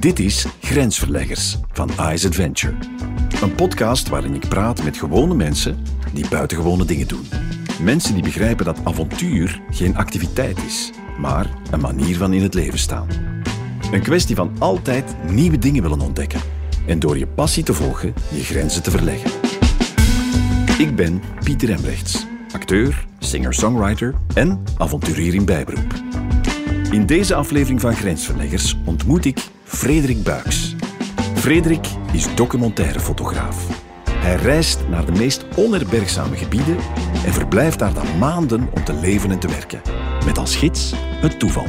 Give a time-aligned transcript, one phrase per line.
[0.00, 2.74] Dit is Grensverleggers van Ice Adventure.
[3.42, 7.26] Een podcast waarin ik praat met gewone mensen die buitengewone dingen doen.
[7.82, 12.78] Mensen die begrijpen dat avontuur geen activiteit is, maar een manier van in het leven
[12.78, 13.08] staan.
[13.92, 16.40] Een kwestie van altijd nieuwe dingen willen ontdekken
[16.86, 19.30] en door je passie te volgen je grenzen te verleggen.
[20.78, 25.94] Ik ben Pieter Embrechts, acteur, singer-songwriter en avonturier in bijberoep.
[26.90, 29.38] In deze aflevering van Grensverleggers ontmoet ik
[29.70, 30.74] Frederik Buiks.
[31.34, 33.66] Frederik is documentaire-fotograaf.
[34.10, 36.76] Hij reist naar de meest onherbergzame gebieden
[37.24, 39.82] en verblijft daar dan maanden om te leven en te werken.
[40.24, 41.66] Met als gids het toeval.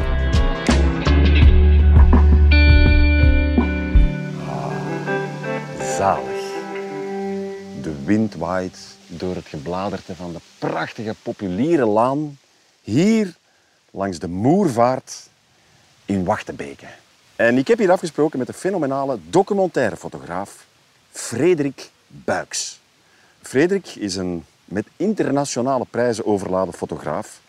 [5.97, 6.41] Zalig.
[7.81, 8.77] De wind waait
[9.07, 12.37] door het gebladerte van de prachtige populiere laan
[12.81, 13.35] hier
[13.91, 15.29] langs de Moervaart
[16.05, 17.00] in Wachtebeke.
[17.35, 20.65] En ik heb hier afgesproken met de fenomenale documentairefotograaf
[21.11, 22.79] Frederik Buiks.
[23.41, 27.41] Frederik is een met internationale prijzen overladen fotograaf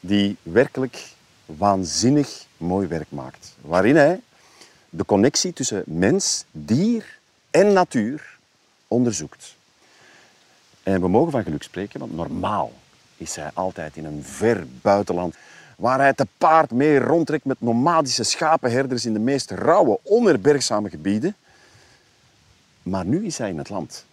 [0.00, 1.02] die werkelijk
[1.46, 3.54] waanzinnig mooi werk maakt.
[3.60, 4.20] Waarin hij
[4.90, 7.18] de connectie tussen mens, dier
[7.50, 8.38] en natuur
[8.88, 9.54] onderzoekt.
[10.82, 12.72] En we mogen van geluk spreken, want normaal
[13.16, 15.34] is hij altijd in een ver buitenland
[15.76, 21.36] waar hij te paard mee rondtrekt met nomadische schapenherders in de meest rauwe, onherbergzame gebieden.
[22.82, 24.04] Maar nu is hij in het land.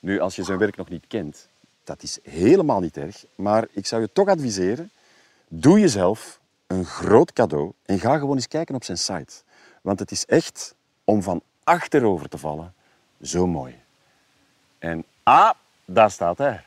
[0.00, 1.48] Nu, als je zijn werk nog niet kent,
[1.84, 3.24] dat is helemaal niet erg.
[3.34, 4.90] Maar ik zou je toch adviseren,
[5.48, 9.32] doe jezelf een groot cadeau en ga gewoon eens kijken op zijn site.
[9.82, 10.74] Want het is echt
[11.04, 12.74] om van achterover te vallen
[13.22, 13.80] zo mooi.
[14.78, 15.50] En ah,
[15.84, 16.64] daar staat hij.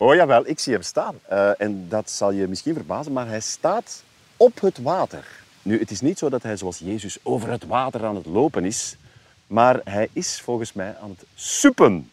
[0.00, 1.14] Oh jawel, ik zie hem staan.
[1.32, 4.02] Uh, en dat zal je misschien verbazen, maar hij staat
[4.36, 5.24] op het water.
[5.62, 8.64] Nu, het is niet zo dat hij zoals Jezus over het water aan het lopen
[8.64, 8.96] is,
[9.46, 12.10] maar hij is volgens mij aan het suppen.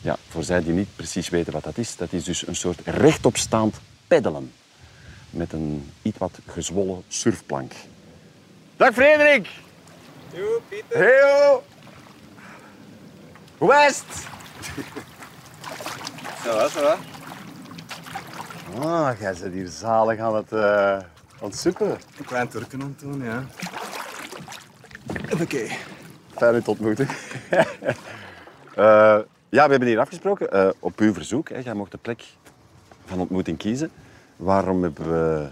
[0.00, 2.80] Ja, voor zij die niet precies weten wat dat is, dat is dus een soort
[2.84, 4.52] rechtopstaand peddelen
[5.30, 7.72] met een iets wat gezwollen surfplank.
[8.76, 9.48] Dag Frederik!
[10.32, 10.98] Yo, Pieter.
[10.98, 11.60] Hey,
[13.58, 13.92] Hoe
[16.52, 16.96] va, ça va.
[18.80, 20.98] Ah, jij zit hier zalig aan het, uh.
[21.40, 23.44] Een klein turken aan het doen, ja.
[25.40, 25.66] Oké.
[26.36, 27.08] Fijn u te ontmoeten.
[27.50, 27.58] uh,
[29.56, 31.48] ja, we hebben hier afgesproken, uh, op uw verzoek.
[31.48, 31.58] Hè.
[31.58, 32.24] Jij mocht de plek
[33.04, 33.90] van ontmoeting kiezen.
[34.36, 35.48] Waarom hebben we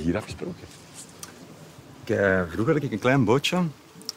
[0.00, 0.66] hier afgesproken?
[2.04, 2.16] Ik,
[2.50, 3.62] vroeger had ik een klein bootje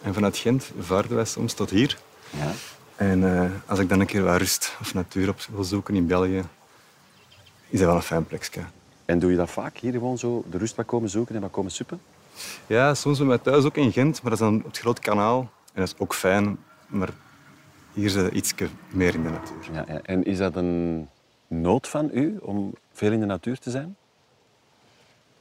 [0.01, 1.97] en vanuit Gent vaarden wij soms tot hier.
[2.29, 2.51] Ja.
[2.99, 6.07] En uh, als ik dan een keer wat rust of natuur op wil zoeken in
[6.07, 6.43] België,
[7.69, 8.61] is dat wel een fijn plekje.
[9.05, 11.51] En doe je dat vaak, hier gewoon zo de rust wat komen zoeken en wat
[11.51, 12.01] komen suppen?
[12.67, 15.01] Ja, soms bij mij thuis ook in Gent, maar dat is dan op het grote
[15.01, 15.39] kanaal.
[15.73, 17.09] En dat is ook fijn, maar
[17.93, 18.53] hier zit iets
[18.89, 19.73] meer in de natuur.
[19.73, 19.99] Ja, ja.
[20.03, 21.07] En is dat een
[21.47, 23.95] nood van u om veel in de natuur te zijn?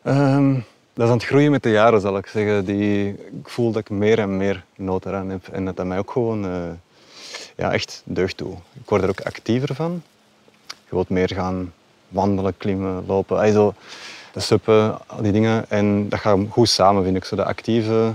[0.05, 0.55] Um,
[0.93, 2.65] dat is aan het groeien met de jaren, zal ik zeggen.
[2.65, 5.49] Die, ik voel dat ik meer en meer nood eraan heb.
[5.49, 6.71] En dat dat mij ook gewoon uh,
[7.59, 8.53] ja, echt deugd toe.
[8.53, 10.03] Ik word er ook actiever van.
[10.67, 11.73] Je wilt meer gaan
[12.09, 13.39] wandelen, klimmen, lopen.
[13.39, 13.75] Also,
[14.33, 15.71] de suppen, al die dingen.
[15.71, 17.25] En dat gaat goed samen, vind ik.
[17.25, 18.13] Zo de actieve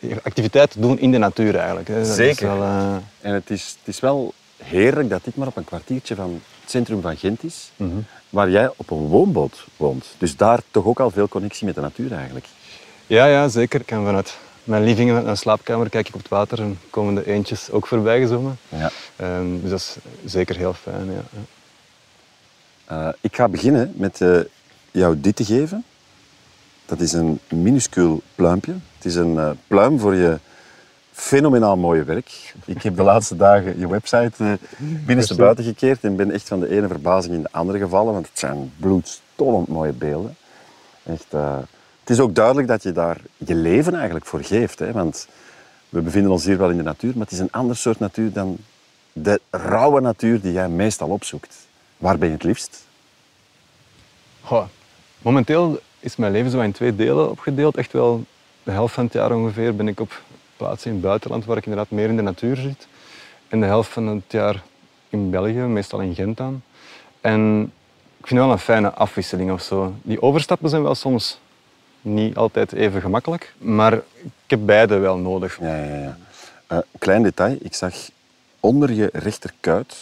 [0.00, 1.86] die activiteiten doen in de natuur eigenlijk.
[1.86, 2.46] Dat Zeker.
[2.46, 2.94] Wel, uh...
[3.20, 6.70] En het is, het is wel heerlijk dat dit maar op een kwartiertje van het
[6.70, 8.04] centrum van Gent is, mm -hmm.
[8.28, 10.06] waar jij op een woonboot woont.
[10.18, 12.46] Dus daar toch ook al veel connectie met de natuur eigenlijk.
[13.06, 13.80] Ja, ja zeker.
[13.80, 17.14] Ik kan vanuit mijn living en mijn slaapkamer kijk ik op het water en komen
[17.14, 18.58] de eentjes ook voorbij gezwommen.
[18.68, 18.90] Ja.
[19.38, 19.96] Um, dus dat is
[20.32, 21.12] zeker heel fijn.
[21.12, 21.22] Ja.
[22.90, 24.40] Uh, ik ga beginnen met uh,
[24.90, 25.84] jou dit te geven.
[26.86, 28.72] Dat is een minuscuul pluimpje.
[28.96, 30.38] Het is een uh, pluim voor je
[31.12, 32.54] fenomenaal mooie werk.
[32.64, 36.68] Ik heb de laatste dagen je website binnenste buiten gekeerd en ben echt van de
[36.68, 40.36] ene verbazing in de andere gevallen, want het zijn bloedstollend mooie beelden.
[41.02, 41.26] Echt,
[42.12, 44.78] is ook duidelijk dat je daar je leven eigenlijk voor geeft.
[44.78, 44.92] Hè?
[44.92, 45.28] Want
[45.88, 48.32] we bevinden ons hier wel in de natuur, maar het is een ander soort natuur
[48.32, 48.56] dan
[49.12, 51.56] de rauwe natuur die jij meestal opzoekt.
[51.96, 52.86] Waar ben je het liefst?
[54.40, 54.64] Goh,
[55.18, 57.76] momenteel is mijn leven zo in twee delen opgedeeld.
[57.76, 58.24] Echt wel
[58.62, 60.22] de helft van het jaar ongeveer ben ik op
[60.56, 62.86] plaatsen in het buitenland waar ik inderdaad meer in de natuur zit.
[63.48, 64.62] En de helft van het jaar
[65.08, 66.62] in België, meestal in Gent dan.
[67.20, 67.62] En
[68.18, 69.94] ik vind het wel een fijne afwisseling of zo.
[70.02, 71.40] Die overstappen zijn wel soms
[72.02, 75.58] niet altijd even gemakkelijk, maar ik heb beide wel nodig.
[75.60, 76.16] Ja, ja, ja.
[76.72, 77.94] Uh, klein detail, ik zag
[78.60, 79.96] onder je rechterkuit,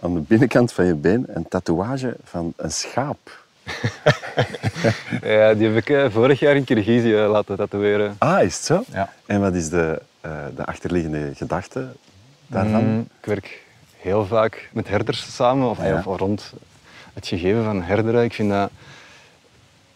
[0.00, 3.44] aan de binnenkant van je been, een tatoeage van een schaap.
[5.22, 8.14] ja, die heb ik eh, vorig jaar in Kirgizië laten tatoeëren.
[8.18, 8.82] Ah, is het zo?
[8.92, 9.12] Ja.
[9.26, 11.88] En wat is de, eh, de achterliggende gedachte
[12.46, 12.84] daarvan?
[12.84, 13.62] Mm, ik werk
[13.96, 16.02] heel vaak met herders samen, of, Ah, ja.
[16.04, 16.52] of rond
[17.12, 18.24] het gegeven van herderen.
[18.24, 18.70] Ik vind dat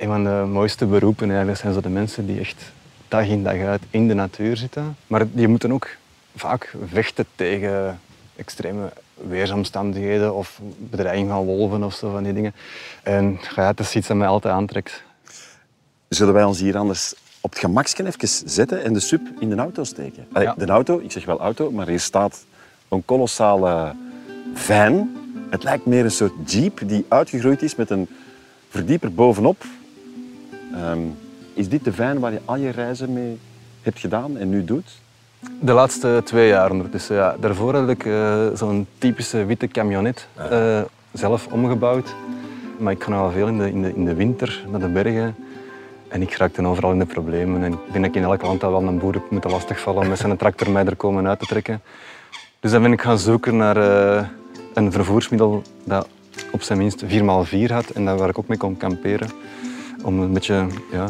[0.02, 2.72] een van de mooiste beroepen eigenlijk zijn zo de mensen die echt
[3.08, 4.96] dag in dag uit in de natuur zitten.
[5.06, 5.88] Maar die moeten ook
[6.36, 8.00] vaak vechten tegen
[8.36, 12.54] extreme weersomstandigheden of bedreiging van wolven of zo van die dingen.
[13.02, 15.02] En ja, dat is iets dat mij altijd aantrekt.
[16.08, 19.84] Zullen wij ons hier anders op het even zetten en de sub in de auto
[19.84, 20.26] steken?
[20.32, 20.54] Allee, Ja.
[20.54, 22.44] De auto, ik zeg wel auto, maar hier staat
[22.88, 23.94] een kolossale
[24.54, 25.16] van.
[25.50, 28.08] Het lijkt meer een soort jeep die uitgegroeid is met een
[28.68, 29.64] verdieper bovenop.
[30.74, 31.00] Ehm,
[31.54, 33.38] is dit de van waar je al je reizen mee
[33.82, 35.00] hebt gedaan en nu doet?
[35.60, 37.36] De laatste twee jaar ondertussen, ja.
[37.40, 40.80] Daarvoor had ik eh, zo'n typische witte camionet eh,
[41.12, 42.14] zelf omgebouwd.
[42.78, 45.34] Maar ik ga wel veel in de, in, de, in de winter naar de bergen.
[46.08, 47.62] En ik raakte overal in de problemen.
[47.62, 50.02] En ik denk dat ik in elk land al wel een boer heb moeten lastigvallen
[50.02, 51.80] om met zijn tractor mij er komen uit te trekken.
[52.60, 54.26] Dus dan ben ik gaan zoeken naar eh,
[54.74, 56.08] een vervoersmiddel dat
[56.52, 59.28] op zijn minst 4x4 had en dat waar ik ook mee kon kamperen.
[60.02, 61.08] Om een beetje ja,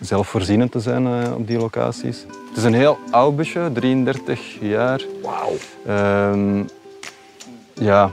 [0.00, 2.24] zelfvoorzienend te zijn eh, op die locaties.
[2.48, 5.02] Het is een heel oud busje, 33 jaar.
[5.22, 5.52] Wauw.
[5.86, 6.62] Ehm,
[7.74, 8.10] ja,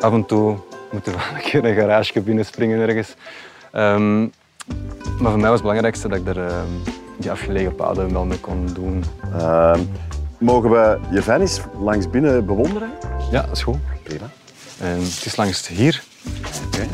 [0.00, 0.56] af en toe
[0.92, 3.14] moet er wel een keer een garage binnenspringen ergens.
[3.72, 4.20] Ehm,
[5.20, 6.68] maar voor mij was het belangrijkste dat ik er ehm,
[7.18, 9.04] die afgelegen paden wel mee kon doen.
[10.38, 12.90] Mogen we je eens langs binnen bewonderen?
[13.30, 13.78] Ja, dat is goed.
[14.02, 14.30] Prima.
[14.80, 16.02] En het is langs hier.
[16.66, 16.86] Oké.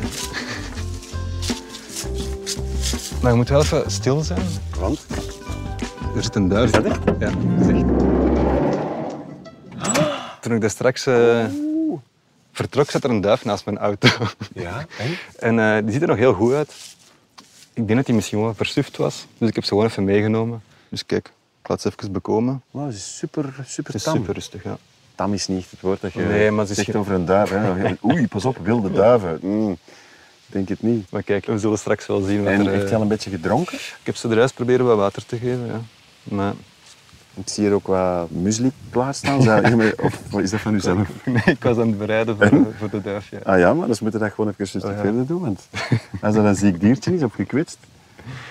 [3.27, 4.43] Maar je moet wel even stil zijn.
[4.79, 5.07] Want?
[6.17, 6.65] Er zit een duif.
[6.65, 7.05] Is dat echt?
[7.05, 7.85] Ja, dat is echt.
[10.43, 11.45] Toen ik daar straks eh,
[12.53, 14.09] vertrok, zat er een duif naast mijn auto.
[14.55, 14.87] Ja.
[14.99, 15.19] En?
[15.39, 16.75] En eh, die ziet er nog heel goed uit.
[17.73, 19.27] Ik denk dat hij misschien wel versuft was.
[19.39, 20.63] Dus ik heb ze gewoon even meegenomen.
[20.89, 21.33] Dus kijk,
[21.63, 22.63] ik laat ze even bekomen.
[22.71, 24.17] Wow, ze is super, super is tam.
[24.17, 24.79] super rustig, ja.
[25.15, 27.51] Tam is niet het woord dat je Nee, maar ze is zegt over een duif.
[27.51, 27.95] Hè.
[28.05, 29.39] Oei, pas op, wilde duiven.
[29.43, 29.79] Mm,
[30.47, 31.11] ik denk het niet.
[31.11, 32.73] Maar kijk, we zullen straks wel zien wat En er...
[32.75, 33.75] eh, echt wel een beetje gedronken.
[33.75, 35.81] Ik heb ze eruit proberen wat water te geven, ja.
[36.23, 36.53] Maar
[37.35, 39.43] Ik zie hier ook wat muesli klaarstaan.
[39.43, 41.09] Zou je me- Of is dat van uzelf?
[41.25, 43.39] nee, ik was aan het bereiden voor, voor de duif, ja.
[43.43, 45.01] Ah ja, maar dan moeten we dat gewoon even rustig Oh ja.
[45.03, 45.41] verder doen.
[45.41, 45.69] Want
[46.21, 47.79] als dat een ziek diertje is of gekwetst,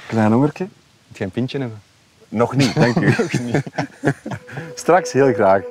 [0.08, 0.68] klein hongertje.
[1.08, 1.82] Moet je een pintje hebben?
[2.30, 3.14] Nog niet, dank u.
[4.76, 5.62] Straks heel graag.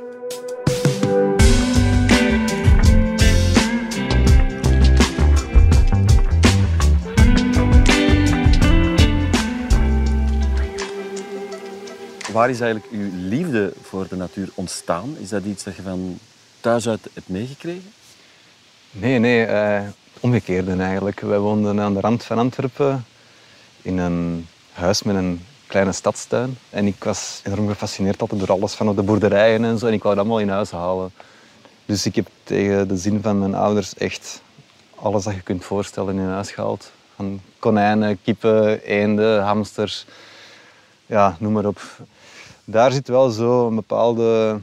[12.34, 15.16] Waar is eigenlijk uw liefde voor de natuur ontstaan?
[15.20, 16.19] Is dat iets dat je van
[16.60, 17.92] thuis uit hebt meegekregen?
[18.90, 19.82] Nee, nee, eh
[20.20, 21.20] omgekeerde eigenlijk.
[21.20, 23.04] Wij woonden aan de rand van Antwerpen
[23.82, 26.58] in een huis met een kleine stadstuin.
[26.70, 29.86] En ik was enorm gefascineerd altijd door alles van de boerderijen en zo.
[29.86, 31.12] En ik wou dat allemaal in huis halen.
[31.86, 34.42] Dus ik heb tegen de zin van mijn ouders echt
[34.94, 36.92] alles dat je kunt voorstellen in huis gehaald.
[37.16, 40.06] Van konijnen, kippen, eenden, hamsters,
[41.06, 41.81] ja, noem maar op.
[42.64, 44.61] Daar zit wel zo een bepaalde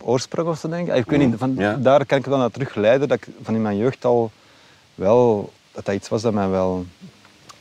[0.00, 0.94] oorsprong of zo, denk ik.
[0.94, 1.74] Ik weet niet, van, Ja.
[1.76, 4.30] daar kan ik wel naar terugleiden dat ik van in mijn jeugd al
[4.94, 6.86] wel, dat dat iets was dat mij wel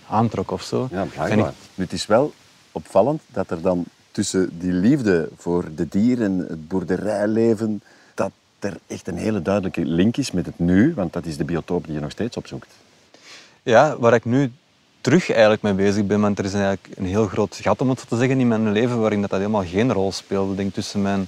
[0.09, 0.87] aantrok of zo.
[0.91, 1.47] Ja, blijkbaar.
[1.49, 2.33] ik- Het is wel
[2.71, 7.81] opvallend dat er dan tussen die liefde voor de dieren, het boerderijleven,
[8.13, 11.43] dat er echt een hele duidelijke link is met het nu, want dat is de
[11.45, 12.67] biotoop die je nog steeds opzoekt.
[13.63, 14.51] Ja, waar ik nu
[15.01, 17.99] terug eigenlijk mee bezig ben, want er is eigenlijk een heel groot gat, om het
[17.99, 20.63] zo te zeggen, in mijn leven waarin dat, dat helemaal geen rol speelde.
[20.63, 21.27] Ik tussen mijn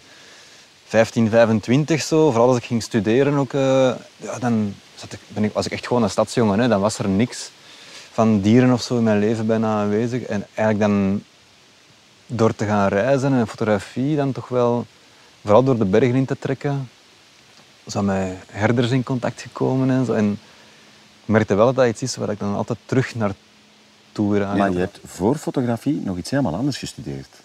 [0.85, 5.43] 15, 25 zo, vooral als ik ging studeren ook, eh, ja, dan zat ik, ben
[5.43, 6.59] ik, was ik echt gewoon een stadsjongen.
[6.59, 6.67] Hè.
[6.67, 7.51] Dan was er niks
[8.11, 10.21] van dieren of zo in mijn leven bijna aanwezig.
[10.21, 11.23] En eigenlijk dan
[12.25, 14.85] door te gaan reizen en fotografie dan toch wel,
[15.41, 16.89] vooral door de bergen in te trekken,
[17.85, 20.13] zijn met herders in contact gekomen en zo.
[20.13, 20.31] En
[21.21, 23.42] ik merkte wel dat dat iets is waar ik dan altijd terug naartoe
[24.19, 27.41] aan Maar je hebt voor fotografie nog iets helemaal anders gestudeerd.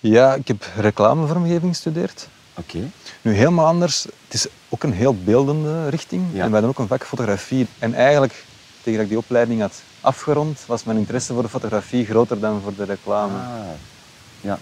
[0.00, 2.28] Ja, ik heb reclamevormgeving gestudeerd.
[2.54, 2.90] Oké.
[3.22, 4.02] Nu helemaal anders.
[4.02, 6.24] Het is ook een heel beeldende richting.
[6.32, 6.44] Ja.
[6.44, 7.66] En wij doen ook een vak fotografie.
[7.78, 8.44] En eigenlijk,
[8.82, 12.60] tegen dat ik die opleiding had afgerond, was mijn interesse voor de fotografie groter dan
[12.60, 13.38] voor de reclame.
[13.38, 13.60] Ah,
[14.40, 14.58] ja.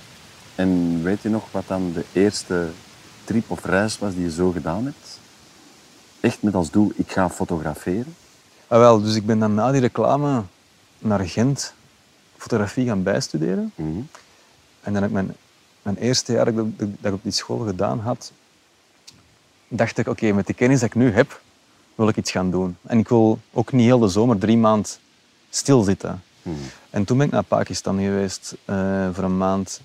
[0.55, 2.69] En weet je nog wat dan de eerste
[3.25, 5.19] trip of reis was die je zo gedaan hebt?
[6.21, 8.15] Echt met als doel, ik ga fotograferen?
[8.67, 10.43] Ah, wel, dus ik ben dan na die reclame
[10.99, 11.73] naar Gent
[12.37, 13.73] fotografie gaan bijstuderen.
[13.75, 13.89] Mhm.
[14.81, 15.35] En dan heb ik mijn,
[15.83, 18.33] mijn eerste jaar dat, ik- dat ik op die school gedaan had,
[19.69, 21.41] dacht ik, oké, met die kennis die ik nu heb,
[21.95, 22.77] wil ik iets gaan doen.
[22.87, 24.91] En ik wil ook niet heel de zomer drie maanden
[25.51, 26.23] stilzitten.
[26.43, 26.57] Hmm.
[26.91, 29.81] En toen ben ik naar Pakistan geweest eh, voor een maand.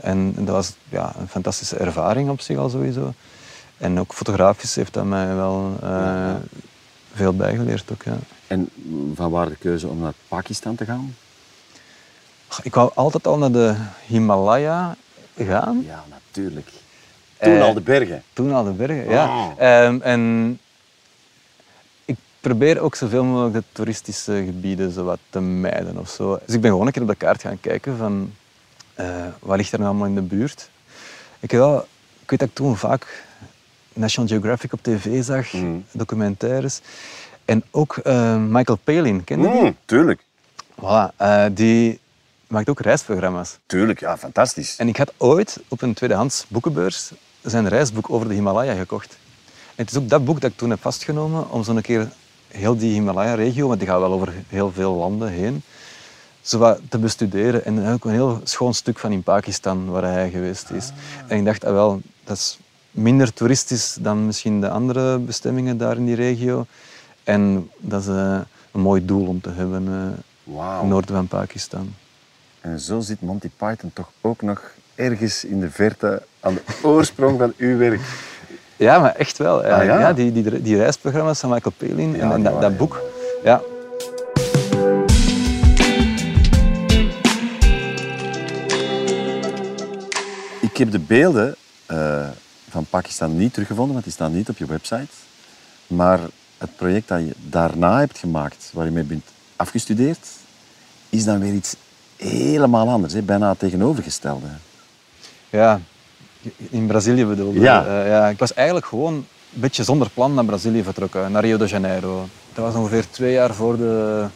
[0.00, 3.12] En dat was ja, een fantastische ervaring op zich al sowieso.
[3.76, 6.34] En ook fotografisch heeft dat mij wel eh,
[7.14, 7.92] veel bijgeleerd.
[7.92, 8.16] Ook, ja.
[8.50, 8.68] En
[9.14, 11.14] van waar de keuze om naar Pakistan te gaan?
[12.62, 13.74] Ik wou altijd al naar de
[14.06, 14.96] Himalaya
[15.38, 15.82] gaan.
[15.86, 16.68] Ja, natuurlijk.
[17.38, 18.22] Toen Eh, al de bergen.
[18.32, 19.24] Toen al de bergen, ja.
[19.26, 19.52] Oh.
[19.58, 20.58] Ehm, en
[22.04, 26.38] ik probeer ook zoveel mogelijk de toeristische gebieden zo wat te mijden of zo.
[26.46, 28.32] Dus ik ben gewoon een keer op de kaart gaan kijken van
[28.94, 30.70] eh, wat ligt er nou allemaal in de buurt.
[31.40, 31.78] Ik, wel,
[32.22, 33.24] ik weet dat ik toen vaak
[33.92, 35.84] National Geographic op tv zag, Mm.
[35.92, 36.80] documentaires.
[37.50, 39.60] En ook eh, Michael Palin, ken je die?
[39.60, 40.24] Mm, tuurlijk.
[40.80, 42.00] Voilà, eh, die
[42.46, 43.58] maakt ook reisprogramma's.
[43.66, 44.76] Tuurlijk, ja, fantastisch.
[44.76, 49.18] En ik had ooit op een tweedehands boekenbeurs zijn reisboek over de Himalaya gekocht.
[49.74, 52.08] En het is ook dat boek dat ik toen heb vastgenomen om zo'n keer
[52.48, 55.62] heel die Himalaya-regio, want die gaat wel over heel veel landen heen,
[56.40, 57.64] zo te bestuderen.
[57.64, 60.90] En ook een heel schoon stuk van in Pakistan waar hij geweest is.
[61.26, 62.58] En ik dacht, ah, wel, dat is
[62.90, 66.66] minder toeristisch dan misschien de andere bestemmingen daar in die regio.
[67.24, 68.38] En dat is eh,
[68.72, 70.72] een mooi doel om te hebben eh Wauw.
[70.74, 71.94] in het noorden van Pakistan.
[72.60, 74.62] En zo zit Monty Python toch ook nog
[74.94, 78.00] ergens in de verte aan de oorsprong van uw werk.
[78.76, 79.66] Ja, maar echt wel.
[79.66, 80.00] Ja, Ah, ja?
[80.00, 80.12] ja?
[80.12, 83.00] die, die, die reisprogramma's van Michael Palin Ja, en, dat, boek.
[83.44, 83.60] Ja.
[90.60, 92.28] Ik heb de beelden eh,
[92.68, 95.08] van Pakistan niet teruggevonden, want die staan niet op je website.
[95.86, 96.20] Maar
[96.60, 99.24] het project dat je daarna hebt gemaakt, waar je mee bent
[99.56, 100.26] afgestudeerd,
[101.08, 101.74] is dan weer iets
[102.16, 103.12] helemaal anders.
[103.12, 103.22] Hè?
[103.22, 104.46] Bijna het tegenovergestelde.
[105.50, 105.80] ja,
[106.70, 107.64] in Brazilië bedoelde je.
[107.64, 107.86] Ja.
[107.86, 108.28] Eh, ja.
[108.28, 112.28] Ik was eigenlijk gewoon een beetje zonder plan naar Brazilië vertrokken, naar Rio de Janeiro.
[112.54, 114.26] Dat was ongeveer twee jaar voor de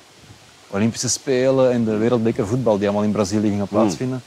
[0.71, 4.23] Olympische Spelen en de Wereldbeker voetbal die allemaal in Brazilië gingen plaatsvinden.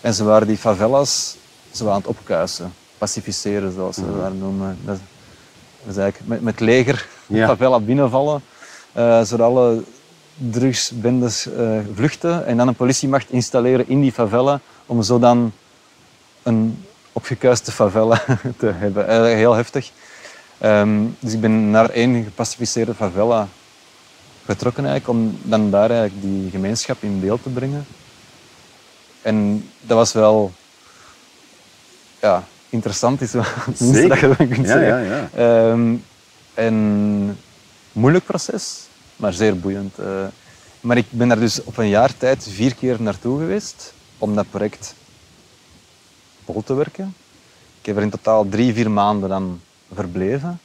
[0.00, 1.36] En ze waren die favelas
[1.72, 4.78] ze waren aan het opkuisen, pacificeren zoals ze dat noemen.
[4.84, 4.98] Dat,
[5.88, 7.46] is eigenlijk met, met leger Ja.
[7.46, 8.42] favela binnenvallen,
[8.92, 9.82] eh, zodat alle
[10.36, 15.52] drugsbendes eh, vluchten en dan een politiemacht installeren in die favela om zo dan
[16.42, 18.24] een opgekuiste favela
[18.58, 19.08] te hebben.
[19.08, 19.90] Eh, heel heftig.
[20.58, 23.48] Ehm, dus ik ben naar één gepacificeerde favela
[24.44, 27.86] getrokken eigenlijk, om dan daar eigenlijk die gemeenschap in beeld te brengen.
[29.22, 30.52] En dat was wel
[32.20, 33.44] ja, interessant, is wel
[34.08, 35.04] dat je kunt Ja, zeggen.
[35.04, 35.70] ja, ja.
[35.70, 35.94] Ehm,
[36.54, 37.38] en
[37.92, 38.80] moeilijk proces,
[39.16, 39.98] maar zeer boeiend.
[39.98, 40.24] eh.
[40.80, 44.50] maar ik ben daar dus op een jaar tijd vier keer naartoe geweest om dat
[44.50, 44.94] project
[46.44, 47.14] vol te werken.
[47.80, 49.60] Ik heb er in totaal drie, vier maanden dan
[49.94, 50.60] verbleven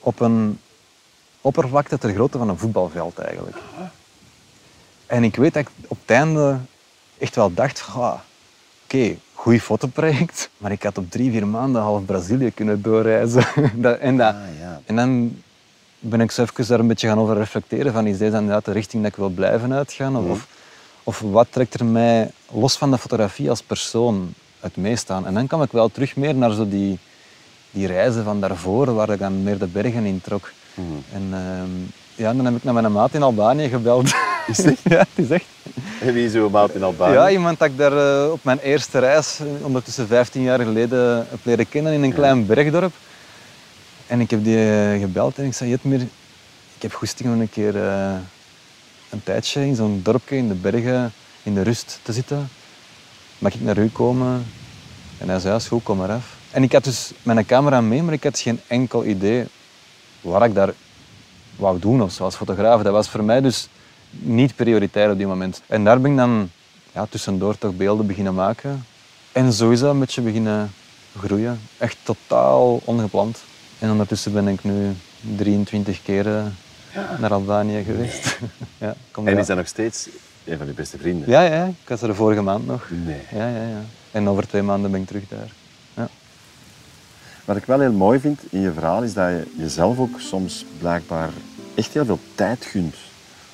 [0.00, 0.58] op een
[1.40, 3.56] oppervlakte ter grootte van een voetbalveld eigenlijk.
[5.06, 6.58] En ik weet dat ik op het einde
[7.18, 8.14] echt wel dacht, "Ah,
[8.84, 13.44] oké, goed fotoproject, maar ik had op drie, vier maanden half Brazilië kunnen doorreizen.
[13.74, 14.80] Dat- en, dat, Ah, ja.
[14.86, 15.36] en dan
[15.98, 18.72] ben ik zo even daar een beetje gaan over reflecteren van is deze inderdaad de
[18.72, 20.16] richting dat ik wil blijven uitgaan?
[20.16, 20.46] Of, of,
[21.02, 25.26] of wat trekt er mij los van de fotografie als persoon het meest aan?
[25.26, 26.98] En dan kwam ik wel terug meer naar zo die,
[27.70, 30.50] die reizen van daarvoor, waar ik dan meer de bergen in trok.
[31.12, 31.70] En ehm,
[32.14, 34.10] ja, dan heb ik naar mijn maat in Albanië gebeld.
[34.46, 34.82] Is het echt?
[34.82, 35.44] ja, het is echt.
[36.00, 37.12] En wie is uw maat in Albanië?
[37.12, 41.26] Ja, iemand dat ik daar eh, op mijn eerste reis, eh, ondertussen 15 jaar geleden,
[41.30, 42.92] heb leren kennen in een klein bergdorp.
[44.06, 46.00] En ik heb die eh, gebeld en ik zei, Jetmir,
[46.76, 47.76] ik heb goesting om een keer
[49.10, 52.48] een tijdje in zo'n dorpje in de bergen, in de rust te zitten.
[53.38, 54.46] Mag ik naar u komen?
[55.18, 56.36] En hij zei, is goed, kom maar af.
[56.50, 59.46] En ik had dus mijn camera mee, maar ik had geen enkel idee
[60.20, 60.72] wat ik daar
[61.56, 62.82] wou doen of zo als fotograaf.
[62.82, 63.68] Dat was voor mij dus
[64.18, 65.62] niet prioritair op die moment.
[65.66, 66.50] En daar ben ik dan
[66.92, 68.84] ja, tussendoor toch beelden beginnen maken.
[69.32, 70.70] En zo is dat een beetje beginnen
[71.18, 71.60] groeien.
[71.78, 73.38] Echt totaal ongepland.
[73.78, 74.92] En ondertussen ben ik nu
[75.36, 76.44] 23 keer eh,
[77.18, 78.38] naar Albanië geweest.
[78.78, 80.08] ja, kom En is dat nog steeds
[80.44, 81.28] een van uw beste vrienden?
[81.28, 82.88] ja, ja, ik was er de vorige maand nog.
[83.04, 83.20] Nee.
[83.32, 83.82] Ja, ja, ja.
[84.10, 85.52] En over twee maanden ben ik terug daar.
[85.94, 86.08] Ja.
[87.44, 90.64] Wat ik wel heel mooi vind in je verhaal is dat je jezelf ook soms
[90.78, 91.30] blijkbaar
[91.74, 92.94] echt heel veel tijd gunt.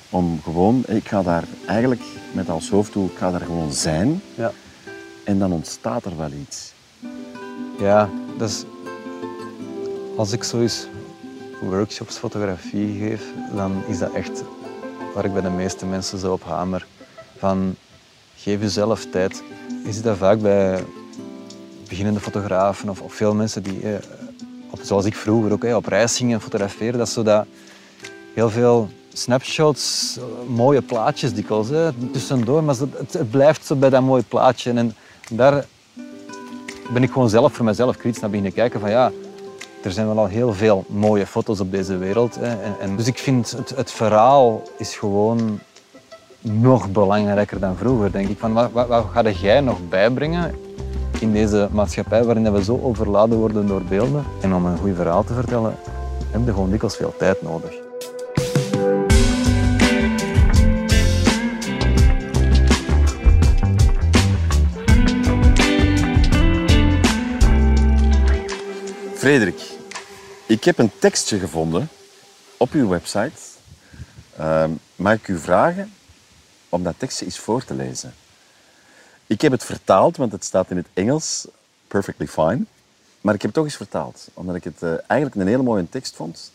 [0.09, 2.01] Om gewoon, ik ga daar eigenlijk
[2.31, 4.51] met als hoofddoel, ik ga daar gewoon zijn Ja.
[5.23, 6.73] en dan ontstaat er wel iets.
[7.79, 8.63] Ja, dat is...
[10.15, 10.87] Als ik zo eens
[11.61, 13.23] workshops fotografie geef,
[13.55, 14.43] dan is dat echt
[15.13, 16.87] waar ik bij de meeste mensen zo op hamer.
[17.37, 17.75] Van,
[18.35, 19.43] geef jezelf tijd.
[19.85, 20.83] Je ziet dat vaak bij
[21.87, 23.93] beginnende fotografen of, of veel mensen die eh,
[24.69, 27.45] op, zoals ik vroeger ook, op reis ging en fotograferen, dat is zo dat
[28.33, 28.89] heel veel
[29.19, 34.71] snapshots, mooie plaatjes dikwijls, hè, tussendoor, maar het, het, blijft zo bij dat mooie plaatje.
[34.71, 34.95] En
[35.29, 35.65] daar
[36.93, 39.11] ben ik gewoon zelf voor mezelf kritisch naar beginnen kijken van ja,
[39.83, 42.35] er zijn wel al heel veel mooie foto's op deze wereld.
[42.35, 42.47] Hè.
[42.47, 45.59] En, en, dus ik vind het, het verhaal is gewoon
[46.41, 48.37] nog belangrijker dan vroeger, denk ik.
[48.39, 50.55] Van, wat, wat, wat ga jij nog bijbrengen
[51.19, 54.23] in deze maatschappij waarin we zo overladen worden door beelden?
[54.41, 55.75] En om een goed verhaal te vertellen,
[56.31, 57.88] heb je gewoon dikwijls veel tijd nodig.
[69.19, 69.61] Frederik,
[70.45, 71.89] ik heb een tekstje gevonden
[72.57, 73.31] op uw website.
[74.39, 75.93] Uh, mag ik u vragen
[76.69, 78.13] om dat tekstje eens voor te lezen?
[79.27, 81.47] Ik heb het vertaald, want het staat in het Engels,
[81.87, 82.63] perfectly fine.
[83.21, 85.89] Maar ik heb het toch eens vertaald, omdat ik het uh, eigenlijk een hele mooie
[85.89, 86.51] tekst vond.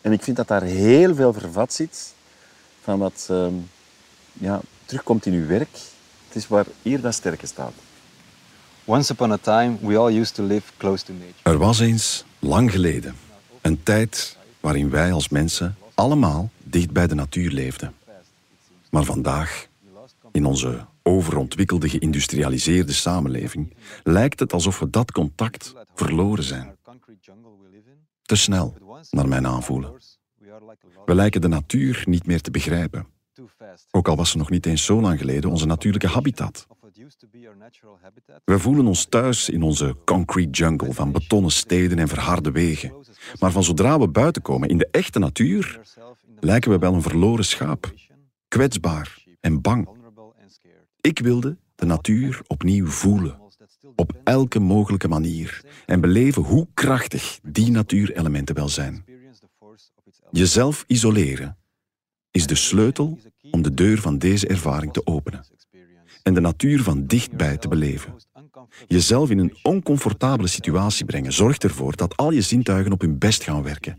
[0.00, 2.14] En ik vind dat daar heel veel vervat zit
[2.82, 3.46] van wat uh,
[4.32, 5.78] ja, terugkomt in uw werk.
[6.26, 7.72] Het is waar hier dat sterke staat.
[8.90, 11.34] Once upon a time, we all used to live close to nature.
[11.42, 13.14] Er was eens, lang geleden,
[13.60, 17.94] een tijd waarin wij als mensen allemaal dicht bij de natuur leefden.
[18.90, 19.66] Maar vandaag,
[20.32, 26.76] in onze overontwikkelde, geïndustrialiseerde samenleving, lijkt het alsof we dat contact verloren zijn.
[28.22, 28.76] Te snel,
[29.10, 29.92] naar mijn aanvoelen.
[31.04, 33.06] We lijken de natuur niet meer te begrijpen.
[33.90, 36.66] Ook al was ze nog niet eens zo lang geleden onze natuurlijke habitat.
[38.44, 42.92] We voelen ons thuis in onze concrete jungle van betonnen steden en verharde wegen.
[43.38, 45.80] Maar van zodra we buiten komen in de echte natuur,
[46.40, 47.92] lijken we wel een verloren schaap.
[48.48, 49.88] Kwetsbaar en bang.
[51.00, 53.40] Ik wilde de natuur opnieuw voelen.
[53.96, 55.64] Op elke mogelijke manier.
[55.86, 59.04] En beleven hoe krachtig die natuurelementen wel zijn.
[60.30, 61.56] Jezelf isoleren
[62.30, 63.18] is de sleutel
[63.50, 65.44] om de deur van deze ervaring te openen
[66.22, 68.14] en de natuur van dichtbij te beleven.
[68.86, 73.42] Jezelf in een oncomfortabele situatie brengen zorgt ervoor dat al je zintuigen op hun best
[73.42, 73.98] gaan werken.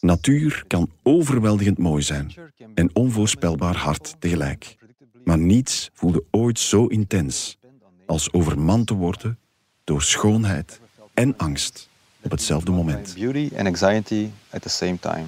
[0.00, 2.34] Natuur kan overweldigend mooi zijn
[2.74, 4.76] en onvoorspelbaar hard tegelijk.
[5.24, 7.58] Maar niets voelde ooit zo intens
[8.06, 9.38] als overmand te worden
[9.84, 10.80] door schoonheid
[11.14, 11.88] en angst
[12.22, 13.14] op hetzelfde moment.
[13.14, 15.24] Beauty and anxiety at the same time.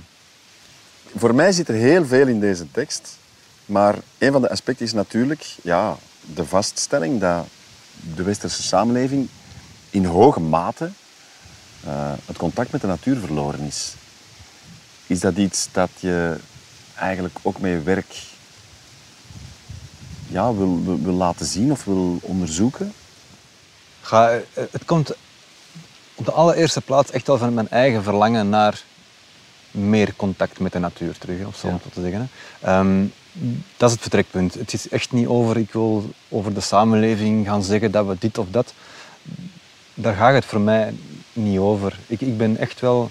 [1.16, 3.18] Voor mij zit er heel veel in deze tekst.
[3.66, 5.96] Maar een van de aspecten is natuurlijk ja,
[6.34, 7.46] de vaststelling dat
[8.14, 9.28] de westerse samenleving
[9.90, 10.90] in hoge mate
[11.86, 13.94] uh, het contact met de natuur verloren is.
[15.06, 16.36] Is dat iets dat je
[16.94, 18.22] eigenlijk ook met je werk
[20.28, 22.92] ja, wil, wil, wil laten zien of wil onderzoeken?
[24.10, 25.14] Eh, het komt
[26.14, 28.82] op de allereerste plaats echt wel van mijn eigen verlangen naar
[29.70, 31.78] meer contact met de natuur terug, of zo ja.
[31.92, 32.30] te zeggen.
[32.66, 33.12] Um,
[33.76, 34.54] dat is het vertrekpunt.
[34.54, 38.38] Het is echt niet over, ik wil over de samenleving gaan zeggen dat we dit
[38.38, 38.74] of dat.
[39.94, 40.94] Daar gaat het voor mij
[41.32, 41.98] niet over.
[42.06, 43.10] Ik, ik ben echt wel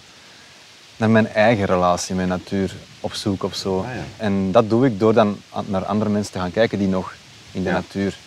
[0.98, 3.80] naar mijn eigen relatie met natuur op zoek of zo.
[3.80, 4.04] Ah, ja.
[4.18, 7.14] En dat doe ik door dan naar andere mensen te gaan kijken die nog
[7.52, 7.76] in de ja.
[7.76, 8.18] natuur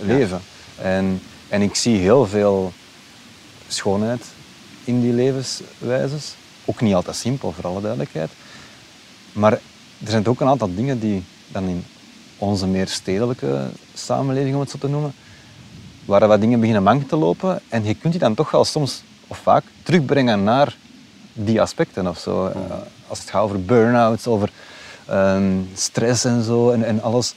[0.00, 0.40] leven.
[0.76, 2.72] En, en ik zie heel veel
[3.68, 4.24] schoonheid
[4.84, 6.34] in die levenswijzes.
[6.64, 8.30] Ook niet altijd simpel, voor alle duidelijkheid.
[9.32, 9.60] Maar
[10.04, 11.84] er zijn ook een aantal dingen die dan in
[12.38, 15.14] onze meer stedelijke samenleving, om het zo te noemen,
[16.04, 17.60] waar wat dingen beginnen mank te lopen.
[17.68, 20.76] En je kunt die dan toch wel soms, of vaak, terugbrengen naar
[21.32, 22.50] die aspecten of zo.
[22.52, 22.62] Hmm.
[22.62, 22.76] Eh,
[23.08, 24.50] als het gaat over burn-outs, over
[25.10, 27.34] um, stress en zo en, en alles.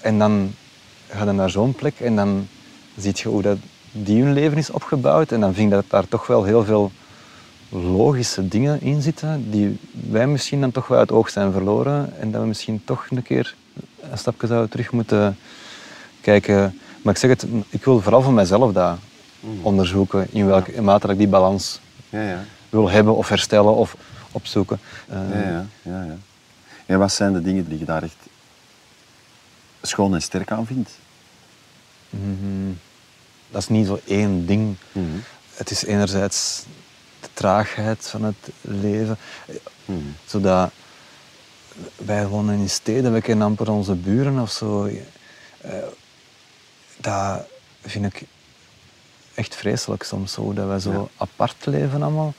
[0.00, 0.54] En dan
[1.08, 2.48] ga je naar zo'n plek en dan
[2.96, 3.58] zie je hoe dat
[3.92, 5.32] die hun leven is opgebouwd.
[5.32, 6.90] En dan vind ik dat daar toch wel heel veel
[7.68, 9.78] logische dingen in zitten die
[10.10, 13.06] wij misschien dan toch wel uit het oog zijn verloren en dat we misschien toch
[13.10, 13.54] een keer
[14.10, 15.38] een stapje zouden terug moeten
[16.20, 16.80] kijken.
[17.02, 18.98] Maar ik zeg het, ik wil vooral voor mijzelf dat
[19.40, 19.58] mm.
[19.62, 22.44] onderzoeken in welke mate ik die balans ja, ja.
[22.68, 23.96] wil hebben of herstellen of
[24.32, 24.78] opzoeken.
[25.10, 26.16] Uh, ja, ja, ja, ja.
[26.86, 28.16] En wat zijn de dingen die je daar echt
[29.82, 30.90] schoon en sterk aan vindt?
[32.10, 32.78] Mm,
[33.50, 34.76] dat is niet zo één ding.
[34.92, 35.22] Mm.
[35.54, 36.64] Het is enerzijds
[37.32, 39.18] traagheid van het leven.
[39.84, 40.14] Hmm.
[40.26, 40.70] Zodat
[41.96, 44.84] wij wonen in steden, we kennen amper onze buren of zo.
[44.84, 45.72] Uh,
[46.96, 47.46] dat
[47.82, 48.22] vind ik
[49.34, 52.34] echt vreselijk soms, zo, dat wij zo apart leven allemaal.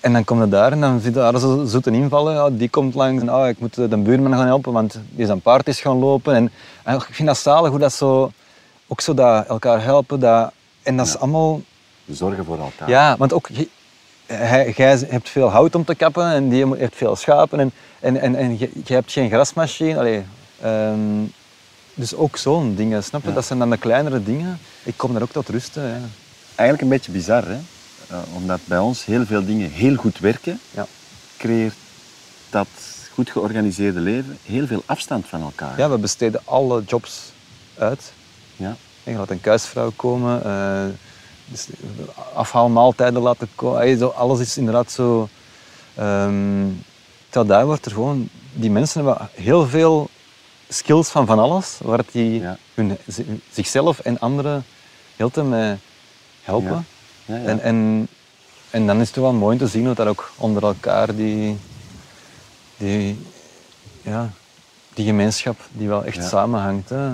[0.00, 2.34] En dan kom je daar en dan zit daar zo zoete invallen.
[2.34, 5.40] Ja, die komt langs en oh, ik moet de buurman gaan helpen, want die zijn
[5.40, 6.34] paard is gaan lopen.
[6.34, 8.32] En, en, ik vind dat zalig hoe dat zo,
[8.86, 10.20] ook zo dat elkaar helpen.
[10.20, 11.60] Dat, en dat is allemaal
[12.06, 12.88] zorgen voor elkaar.
[12.88, 13.48] Ja, want ook
[14.26, 18.20] hij, jij hebt veel hout om te kappen en die heeft veel schapen en, en,
[18.20, 19.98] en, en je, je hebt geen grasmachine.
[19.98, 20.22] Allee,
[20.60, 20.98] ehm,
[21.94, 23.28] dus ook zo'n dingen, snap je?
[23.28, 23.34] Ja.
[23.34, 24.58] Dat zijn dan de kleinere dingen.
[24.82, 25.82] Ik kom daar ook tot rusten.
[25.82, 25.98] Ja.
[26.54, 27.58] Eigenlijk een beetje bizar, hè?
[28.10, 30.86] Eh, omdat bij ons heel veel dingen heel goed werken, Ja.
[31.38, 31.74] creëert
[32.50, 32.66] dat
[33.12, 35.78] goed georganiseerde leven heel veel afstand van elkaar.
[35.78, 37.32] ja, we besteden alle jobs
[37.78, 38.12] uit.
[38.56, 38.76] Ja.
[39.02, 40.84] Je laat een kuisvrouw komen, eh,
[41.46, 41.66] dus
[42.34, 43.98] afhaalmaaltijden laten komen.
[43.98, 45.28] Zo, alles is inderdaad zo...
[45.94, 46.64] ehm
[47.30, 48.28] terwijl daar wordt er gewoon...
[48.52, 50.08] Die mensen hebben heel veel
[50.68, 52.56] skills van van alles, waar die Ja.
[52.74, 54.64] hun, zi- zichzelf en anderen
[55.16, 55.76] heel te mee
[56.42, 56.86] helpen.
[57.24, 57.44] Ja, ja.
[57.44, 58.08] En, en,
[58.70, 61.56] en dan is het wel mooi te zien hoe dat ook onder elkaar die,
[62.76, 63.18] die,
[64.02, 64.30] ja,
[64.94, 66.88] die gemeenschap die wel echt samenhangt.
[66.88, 67.06] Hè.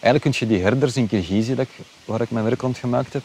[0.00, 1.66] Eigenlijk kun je die herders in Kirgizië, dat
[2.04, 3.24] waar ik mijn werk rond gemaakt heb,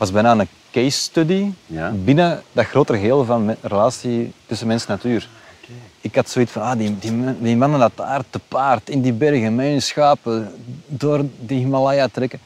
[0.00, 1.90] was bijna een case study Ja.
[1.90, 5.28] binnen dat grotere geheel van relatie tussen mens en natuur.
[6.00, 9.12] Ik had zoiets van, ah, die, die, die mannen dat daar te paard in die
[9.12, 10.52] bergen met hun schapen
[10.86, 12.38] door de Himalaya trekken.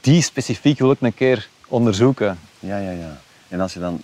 [0.00, 2.38] Die specifiek wil ik een keer onderzoeken.
[2.58, 3.20] Ja, ja, ja.
[3.48, 4.02] En als je dan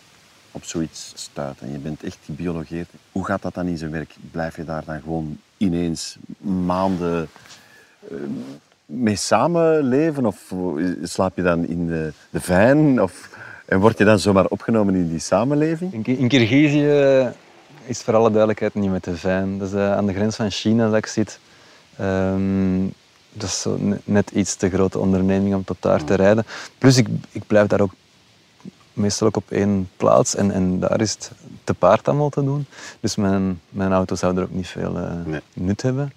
[0.50, 4.14] op zoiets stuit en je bent echt gebiologeerd, hoe gaat dat dan in zijn werk?
[4.30, 7.28] Blijf je daar dan gewoon ineens maanden
[8.10, 8.16] eh,
[8.86, 10.26] mee samenleven?
[10.26, 10.52] Of
[11.02, 13.02] slaap je dan in de, de vijn?
[13.02, 13.28] Of,
[13.66, 15.92] en word je dan zomaar opgenomen in die samenleving?
[15.92, 17.32] In, in Kirgizië
[17.86, 19.58] is voor alle duidelijkheid niet met de Vijn.
[19.58, 21.38] Dat is eh, aan de grens van China dat ik zit.
[21.96, 22.82] Ehm,
[23.32, 26.44] dat is zo ne- net iets te grote onderneming om tot daar te rijden.
[26.78, 27.92] Plus ik, ik blijf daar ook
[28.92, 31.30] meestal ook op één plaats en, en daar is het
[31.64, 32.66] te paard allemaal te doen.
[33.00, 35.40] Dus mijn, mijn auto zou er ook niet veel eh, Nee.
[35.52, 36.12] nut hebben.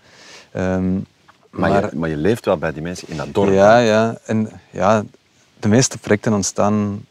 [0.51, 0.97] Ehm,
[1.49, 3.53] Maar, je, maar je leeft wel bij die mensen in dat dorp.
[3.53, 4.17] ja, ja.
[4.25, 5.03] En ja,
[5.59, 7.05] de meeste projecten ontstaan,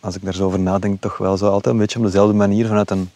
[0.00, 2.66] als ik daar zo over nadenk, toch wel zo altijd een beetje op dezelfde manier.
[2.66, 3.10] Vanuit een,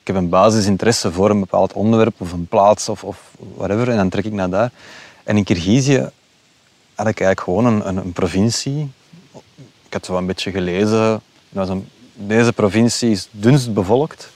[0.00, 3.96] ik heb een basisinteresse voor een bepaald onderwerp of een plaats of, of whatever, en
[3.96, 4.70] dan trek ik naar daar.
[5.24, 5.98] En in Kirgizië
[6.94, 8.90] had ik eigenlijk gewoon een, een, een provincie.
[9.86, 11.20] Ik had zo een beetje gelezen.
[11.48, 14.30] Was een- deze provincie is dunst bevolkt.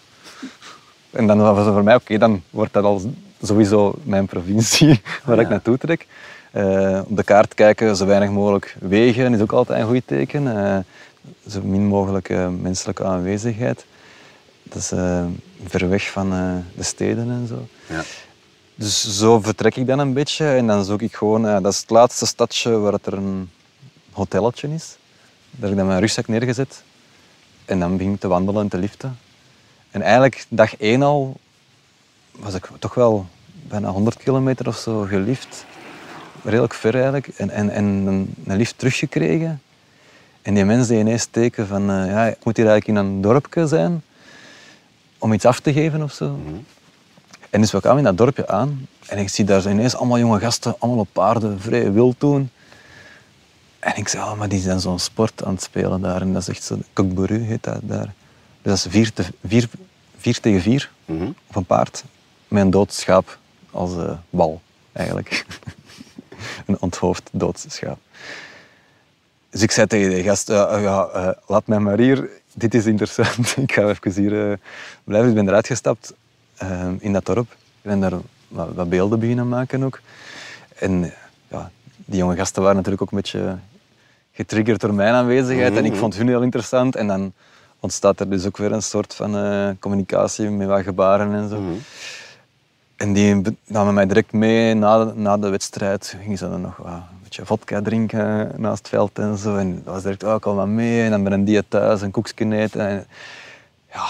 [1.10, 3.02] En dan was het voor mij, oké, dan wordt dat al
[3.42, 6.06] sowieso mijn provincie waar ik naartoe trek.
[6.50, 10.66] Eh, op de kaart kijken, zo weinig mogelijk wegen is ook altijd een goed teken.
[10.66, 10.78] Eh,
[11.48, 13.86] zo min mogelijk eh, menselijke aanwezigheid.
[14.62, 14.88] Dat is
[15.66, 16.30] ver weg van
[16.74, 17.66] de steden en zo.
[17.94, 18.02] Ja.
[18.74, 21.90] Dus zo vertrek ik dan een beetje en dan zoek ik gewoon, dat is het
[21.90, 23.50] laatste stadje waar het er een
[24.12, 24.96] hotelletje is.
[25.50, 26.82] Daar heb ik dan mijn rugzak neergezet
[27.64, 29.18] en dan begin ik te wandelen en te liften.
[29.90, 31.36] En eigenlijk dag één al
[32.38, 35.64] was ik toch wel bijna 100 kilometer of zo gelift.
[36.44, 37.28] Redelijk ver eigenlijk.
[37.28, 39.60] En, en, en een, een lift teruggekregen.
[40.42, 43.20] En die mensen die ineens teken van, eh, ja, ik moet hier eigenlijk in een
[43.20, 44.02] dorpje zijn
[45.18, 46.38] om iets af te geven of zo.
[47.50, 50.38] En dus we kwamen in dat dorpje aan en ik zie daar ineens allemaal jonge
[50.38, 52.50] gasten, allemaal op paarden, vrij wild doen.
[53.78, 56.20] En ik zei, oh, maar die zijn zo'n sport aan het spelen daar.
[56.20, 58.04] En dat is echt zo, kokboru heet dat daar.
[58.06, 58.14] Dus
[58.62, 59.68] dat is vier, te, vier,
[60.16, 61.26] vier tegen vier Mhm.
[61.46, 62.04] op een paard
[62.48, 63.38] met een dood schaap
[63.70, 64.60] als eh, bal,
[64.92, 65.46] eigenlijk.
[66.66, 67.98] een onthoofd dood schaap.
[69.50, 73.56] Dus ik zei tegen de gast, eh, laat mij maar hier, dit is interessant.
[73.66, 74.56] ik ga even hier eh,
[75.04, 75.28] blijven.
[75.28, 76.14] Ik ben eruit gestapt
[76.98, 77.52] in dat dorp.
[77.52, 78.12] Ik ben daar
[78.48, 80.00] wat, wat beelden beginnen maken ook.
[80.74, 81.12] En
[81.48, 83.58] ja, die jonge gasten waren natuurlijk ook een beetje
[84.32, 85.76] getriggerd door mijn aanwezigheid.
[85.76, 86.96] En ik vond hun heel interessant.
[86.96, 87.32] En dan
[87.80, 91.62] ontstaat er dus ook weer een soort van communicatie met wat gebaren en zo.
[92.96, 96.16] En die namen mij direct mee na de, na de wedstrijd.
[96.20, 99.56] Gingen ze dan nog wat, een beetje vodka drinken naast het veld en zo.
[99.56, 101.02] En dat was direct, oh, kom maar mee.
[101.02, 102.88] En dan ben die thuis een koekje eten.
[102.88, 103.06] En,
[103.92, 104.06] ja,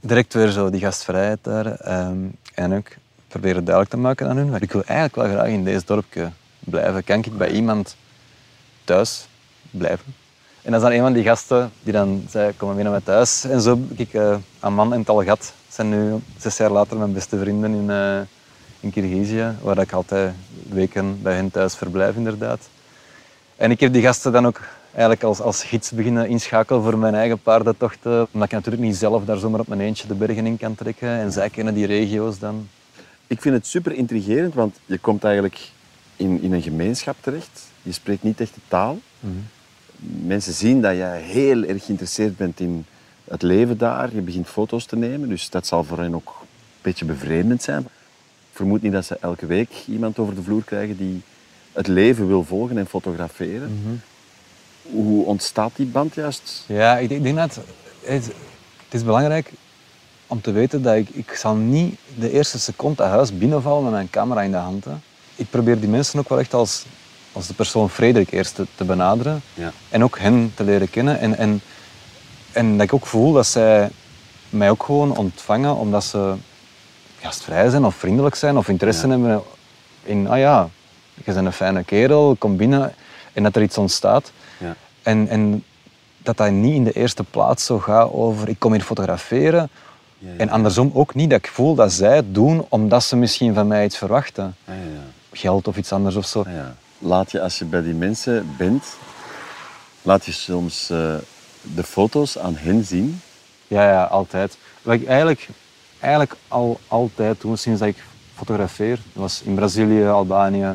[0.00, 1.66] direct weer zo die gastvrijheid daar.
[1.66, 2.16] Ehm,
[2.54, 2.88] en ook
[3.28, 4.50] proberen duidelijk te maken aan hun.
[4.50, 7.04] Maar ik wil eigenlijk wel graag in deze dorpje blijven.
[7.04, 7.96] Kan ik bij iemand
[8.84, 9.26] thuis
[9.70, 10.14] blijven?
[10.62, 12.92] En dat is dan een van die gasten die dan zei, kom maar mee naar
[12.92, 13.44] mij thuis.
[13.44, 17.38] En zo heb ik uh, Aman en Talgat zijn nu zes jaar later mijn beste
[17.38, 18.20] vrienden in, uh,
[18.80, 20.34] in Kirgizië, waar ik altijd
[20.68, 22.68] weken bij hen thuis verblijf inderdaad.
[23.56, 27.14] En ik heb die gasten dan ook eigenlijk als, als gids beginnen inschakelen voor mijn
[27.14, 28.26] eigen paardentochten.
[28.32, 31.08] Omdat ik natuurlijk niet zelf daar zomaar op mijn eentje de bergen in kan trekken.
[31.08, 32.68] En zij kennen die regio's dan.
[33.26, 35.58] Ik vind het super intrigerend, want je komt eigenlijk
[36.16, 37.60] in, in een gemeenschap terecht.
[37.82, 38.98] Je spreekt niet echt de taal.
[39.20, 39.32] Mhm.
[40.26, 42.86] Mensen zien dat jij heel erg geïnteresseerd bent in
[43.32, 44.14] het leven daar.
[44.14, 46.48] Je begint foto's te nemen, dus dat zal voor hen ook een
[46.82, 47.80] beetje bevreemdend zijn.
[47.80, 51.22] Ik vermoed niet dat ze elke week iemand over de vloer krijgen die
[51.72, 54.02] het leven wil volgen en fotograferen.
[54.82, 56.64] hoe ontstaat die band juist?
[56.66, 57.64] Ja, ik denk, ik denk dat
[58.04, 58.24] het,
[58.84, 59.52] het is belangrijk
[60.26, 64.10] om te weten dat ik, ik zal niet de eerste seconde huis binnenvallen met mijn
[64.10, 64.84] camera in de hand.
[64.84, 64.94] Hè.
[65.34, 66.84] Ik probeer die mensen ook wel echt als,
[67.32, 69.42] als de persoon Frederik eerst te, te benaderen.
[69.54, 69.72] Ja.
[69.88, 71.18] En ook hen te leren kennen.
[71.18, 71.60] En, en,
[72.52, 73.90] en dat ik ook voel dat zij
[74.50, 76.34] mij ook gewoon ontvangen omdat ze
[77.20, 79.12] gastvrij zijn of vriendelijk zijn of interesse Ja.
[79.12, 79.42] hebben
[80.02, 80.68] in, ah ja,
[81.14, 82.94] je bent een fijne kerel, kom binnen.
[83.32, 84.32] En dat er iets ontstaat.
[84.58, 84.76] Ja.
[85.02, 85.64] En, en
[86.18, 89.70] dat dat niet in de eerste plaats zo gaat over ik kom hier fotograferen.
[90.18, 90.28] Ja.
[90.36, 93.66] En andersom ook niet dat ik voel dat zij het doen omdat ze misschien van
[93.66, 94.56] mij iets verwachten.
[94.64, 94.74] Ah.
[95.32, 96.40] Geld of iets anders of zo.
[96.40, 96.74] Ah, ja.
[96.98, 98.84] Laat je, als je bij die mensen bent,
[100.02, 101.14] laat je soms eh,
[101.74, 103.20] de foto's aan hen zien.
[103.68, 104.56] Ja, ja, altijd.
[104.82, 105.48] Wat ik eigenlijk,
[105.98, 107.96] eigenlijk al altijd doe sinds dat ik
[108.34, 110.72] fotografeer, dat was in Brazilië, Albanië,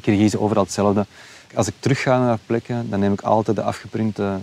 [0.00, 1.06] Kirgizië, overal hetzelfde.
[1.54, 4.38] Als ik terug ga naar plekken, dan neem ik altijd de afgeprinte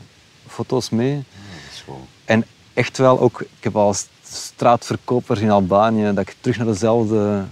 [0.48, 1.16] foto's mee.
[1.16, 2.06] Dat is gewoon...
[2.26, 7.44] En echt wel ook, ik heb al straatverkopers in Albanië, dat ik terug naar dezelfde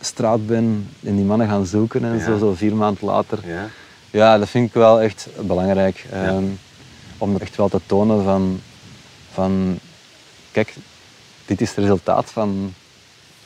[0.00, 2.24] straat ben en die mannen gaan zoeken en Ja.
[2.24, 3.38] zo, zo vier maanden later.
[3.46, 3.68] Ja.
[4.10, 6.06] Ja, dat vind ik wel echt belangrijk.
[6.10, 6.44] ehm,
[7.18, 8.60] om echt wel te tonen van,
[9.32, 9.78] van
[10.52, 10.74] kijk,
[11.46, 12.74] dit is het resultaat van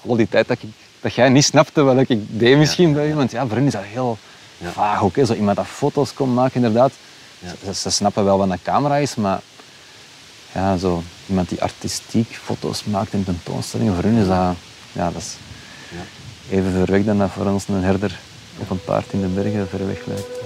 [0.06, 3.30] al die tijd dat, ik, dat jij niet snapte wat ik deed misschien bij iemand.
[3.30, 4.18] Ja, voor hen is dat heel
[4.72, 5.16] vaag ook.
[5.16, 5.24] Hè.
[5.24, 6.92] Zo iemand dat foto's komt maken, inderdaad.
[7.38, 7.52] Ja.
[7.64, 9.40] Ze, ze snappen wel wat een camera is, maar
[10.52, 14.54] ja, zo, iemand die artistiek foto's maakt in tentoonstellingen, voor hen is dat,
[14.92, 15.36] ja, dat is
[16.50, 18.18] even ver weg dan dat voor ons een herder
[18.58, 20.41] op een paard in de bergen ver weg lijkt.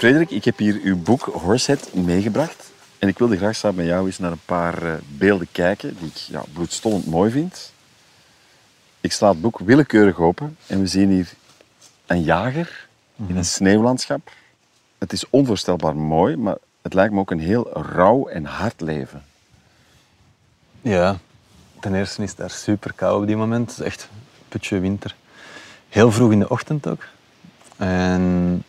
[0.00, 2.72] Frederik, ik heb hier uw boek Horsehead meegebracht.
[2.98, 6.08] En ik wilde graag samen met jou eens naar een paar eh, beelden kijken die
[6.08, 7.72] ik ja, bloedstollend mooi vind.
[9.00, 11.32] Ik sla het boek willekeurig open en we zien hier
[12.06, 12.88] een jager
[13.26, 14.32] in een sneeuwlandschap.
[14.98, 19.24] Het is onvoorstelbaar mooi, maar het lijkt me ook een heel rauw en hard leven.
[20.80, 21.18] Ja,
[21.80, 23.70] ten eerste is het daar super koud op die moment.
[23.70, 25.14] Het is echt een putje winter.
[25.88, 27.04] Heel vroeg in de ochtend ook.
[27.76, 28.64] En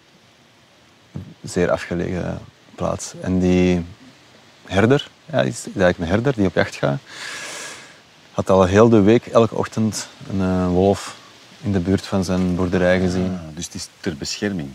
[1.44, 2.40] zeer afgelegen
[2.76, 3.14] plaats.
[3.22, 3.86] En die
[4.66, 7.00] herder, ja, is eigenlijk een herder die op jacht gaat,
[8.32, 11.16] had al heel de week elke ochtend een eh, wolf
[11.62, 13.34] in de buurt van zijn boerderij gezien.
[13.34, 14.70] Ah, dus het is ter bescherming.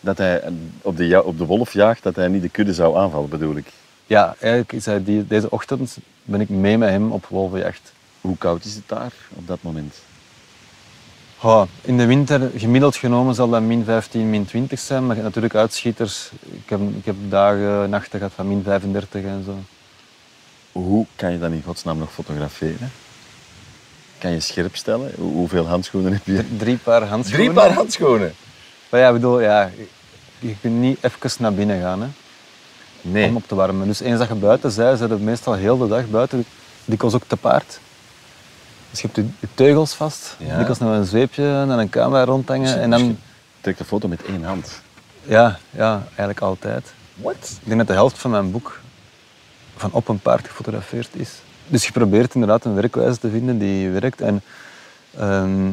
[0.00, 0.42] Dat hij
[0.82, 3.72] op de, op de wolf jaagt, dat hij niet de kudde zou aanvallen, bedoel ik.
[4.06, 7.92] Ja, eigenlijk is hij die, deze ochtend ben ik mee met hem op wolvenjacht.
[8.20, 9.94] Hoe koud is het daar op dat moment?
[11.44, 15.00] Oh, in de winter, gemiddeld genomen, zal dat min 15, min 20 zijn.
[15.06, 16.30] Maar je hebt natuurlijk uitschieters.
[16.50, 19.56] Ik heb, ik heb dagen, nachten gehad van min 35 en zo.
[20.72, 22.90] Hoe kan je dan in godsnaam nog fotograferen?
[24.18, 25.12] Kan je scherp stellen?
[25.18, 26.34] Hoe- Hoeveel handschoenen heb je?
[26.34, 27.74] Drie, drie paar handschoenen.
[27.74, 28.34] handschoenen?
[28.90, 29.70] Maar ja, ik bedoel, ja,
[30.38, 32.08] je kunt niet even naar binnen gaan hè,
[33.00, 33.28] Nee.
[33.28, 33.86] om op te warmen.
[33.86, 36.44] Dus eens dat je buiten bent, zijn het meestal heel de dag buiten.
[36.84, 37.78] Dikwijls ook te paard.
[38.94, 40.46] Dus je hebt je, teugels vast, Ja.
[40.56, 42.80] dikwijls nog een zweepje en een camera rondhangen.
[42.80, 43.14] En dan, je
[43.60, 44.80] trekt de foto met één hand.
[45.22, 46.92] ja, ja, eigenlijk altijd.
[47.14, 47.58] What?
[47.60, 48.80] Ik denk dat de helft van mijn boek
[49.76, 51.30] van op een paard gefotografeerd is.
[51.66, 54.20] Dus je probeert inderdaad een werkwijze te vinden die werkt.
[54.20, 54.42] En
[55.18, 55.66] ehm,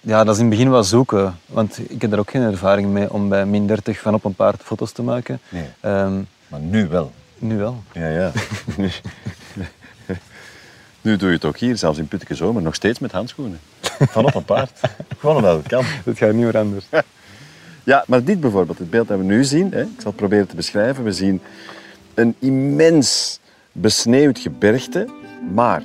[0.00, 1.38] ja, dat is in het begin wel zoeken.
[1.46, 4.34] Want ik heb er ook geen ervaring mee om bij min 30 van op een
[4.34, 5.40] paard foto's te maken.
[5.48, 5.68] Nee.
[5.80, 6.14] Ehm,
[6.48, 7.12] Maar nu wel.
[7.38, 7.82] nu wel.
[7.92, 8.32] Ja, ja.
[11.04, 13.60] nu doe je het ook hier, zelfs in Putteke Zomer, nog steeds met handschoenen.
[14.00, 14.80] Van op een paard.
[15.18, 15.84] Gewoon omdat het kan.
[16.04, 16.84] Dat gaat niet meer anders.
[17.86, 20.46] Ja, maar dit bijvoorbeeld, het beeld dat we nu zien, hè, ik zal het proberen
[20.46, 21.04] te beschrijven.
[21.04, 21.40] We zien
[22.14, 23.40] een immens
[23.72, 25.08] besneeuwd gebergte,
[25.54, 25.82] maar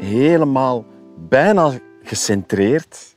[0.00, 0.84] helemaal
[1.28, 3.16] bijna gecentreerd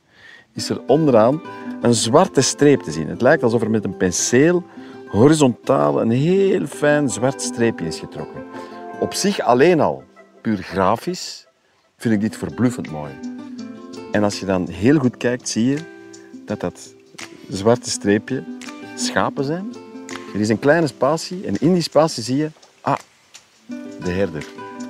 [0.52, 1.42] is er onderaan
[1.82, 3.08] een zwarte streep te zien.
[3.08, 4.64] Het lijkt alsof er met een penseel
[5.06, 8.42] horizontaal een heel fijn zwart streepje is getrokken.
[9.00, 10.02] Op zich alleen al,
[10.40, 11.46] puur grafisch,
[11.96, 13.12] vind ik dit verbluffend mooi.
[14.12, 15.78] En als je dan heel goed kijkt, zie je
[16.44, 16.94] dat dat
[17.48, 18.44] zwarte streepje
[18.94, 19.74] schapen zijn.
[20.34, 22.50] Er is een kleine spatie en in die spatie zie je,
[22.80, 22.98] ah,
[24.02, 24.46] de herder.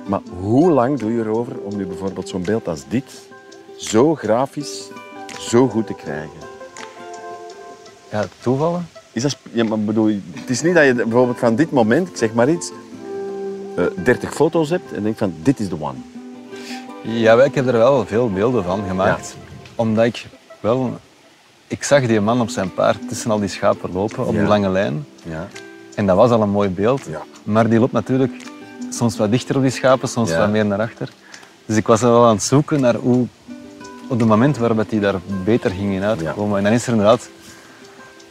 [0.07, 3.29] Maar hoe lang doe je erover om nu bijvoorbeeld zo'n beeld als dit
[3.77, 4.89] zo grafisch,
[5.39, 6.39] zo goed te krijgen?
[8.11, 8.87] Ja, toevallen?
[9.11, 12.17] Is dat, ja, maar bedoel, het is niet dat je bijvoorbeeld van dit moment, ik
[12.17, 12.71] zeg maar iets,
[13.77, 15.97] eh 30 foto's hebt en denkt van dit is de one.
[17.03, 19.35] Ja, ik heb er wel veel beelden van gemaakt.
[19.75, 20.25] Omdat ik
[20.59, 20.99] wel...
[21.67, 24.39] Ik zag die man op zijn paard tussen al die schapen lopen op Ja.
[24.39, 25.05] die lange lijn.
[25.23, 25.47] Ja.
[25.95, 27.01] En dat was al een mooi beeld.
[27.09, 27.21] Ja.
[27.43, 28.31] Maar die loopt natuurlijk
[28.89, 31.09] soms wat dichter op die schapen, soms wat meer naar achter.
[31.65, 33.27] Dus ik was wel aan het zoeken naar hoe,
[34.07, 36.57] op het moment waarop die daar beter gingen uitkomen.
[36.57, 37.29] En dan is er inderdaad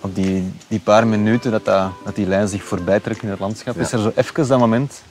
[0.01, 3.39] op die, die paar minuten dat, dat, dat die lijn zich voorbij trekt in het
[3.39, 3.81] landschap, Ja.
[3.81, 5.03] is er zo even dat moment.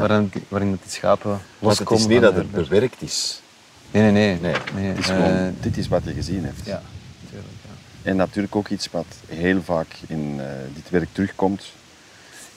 [0.00, 1.92] Waarin, waarin dat die schapen loskomen.
[1.92, 2.68] het is niet dat het herder.
[2.68, 3.42] bewerkt is.
[3.90, 4.40] Nee, nee, nee.
[4.40, 6.64] Nee, nee het is eh, dit is wat je gezien hebt.
[6.64, 6.82] Ja,
[7.22, 7.52] natuurlijk.
[7.62, 8.10] Ja.
[8.10, 11.64] En natuurlijk ook iets wat heel vaak in eh, dit werk terugkomt.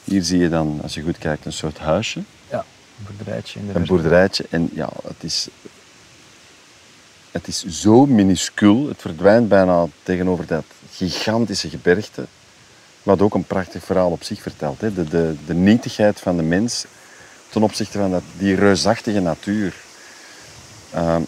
[0.04, 2.64] Hier zie je dan, als je goed kijkt, een soort huisje, ja,
[2.98, 4.46] een boerderijtje in de een boerderijtje.
[4.50, 5.48] En ja, het is,
[7.30, 8.88] het is zo minuscuul.
[8.88, 12.26] Het verdwijnt bijna tegenover dat gigantische gebergte.
[13.02, 14.80] Wat ook een prachtig verhaal op zich vertelt.
[14.80, 14.92] Hè.
[14.92, 16.84] De, de, de nietigheid van de mens
[17.48, 19.74] ten opzichte van dat, die reusachtige natuur.
[20.92, 21.20] Ehm,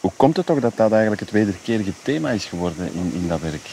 [0.00, 3.40] hoe komt het toch dat dat eigenlijk het wederkerige thema is geworden in, in dat
[3.40, 3.66] werk?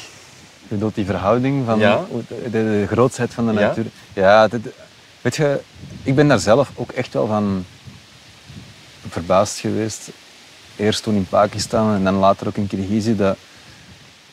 [0.67, 2.05] Je bedoelt die verhouding van Ja.
[2.27, 3.59] de, de, de grootsheid van de Ja.
[3.59, 3.85] natuur.
[4.13, 4.67] Ja, dit-
[5.21, 5.59] weet je,
[6.03, 7.65] ik ben daar zelf ook echt wel van
[9.09, 10.09] verbaasd geweest.
[10.75, 13.15] Eerst toen in Pakistan en dan later ook in Kirgizië.
[13.15, 13.35] De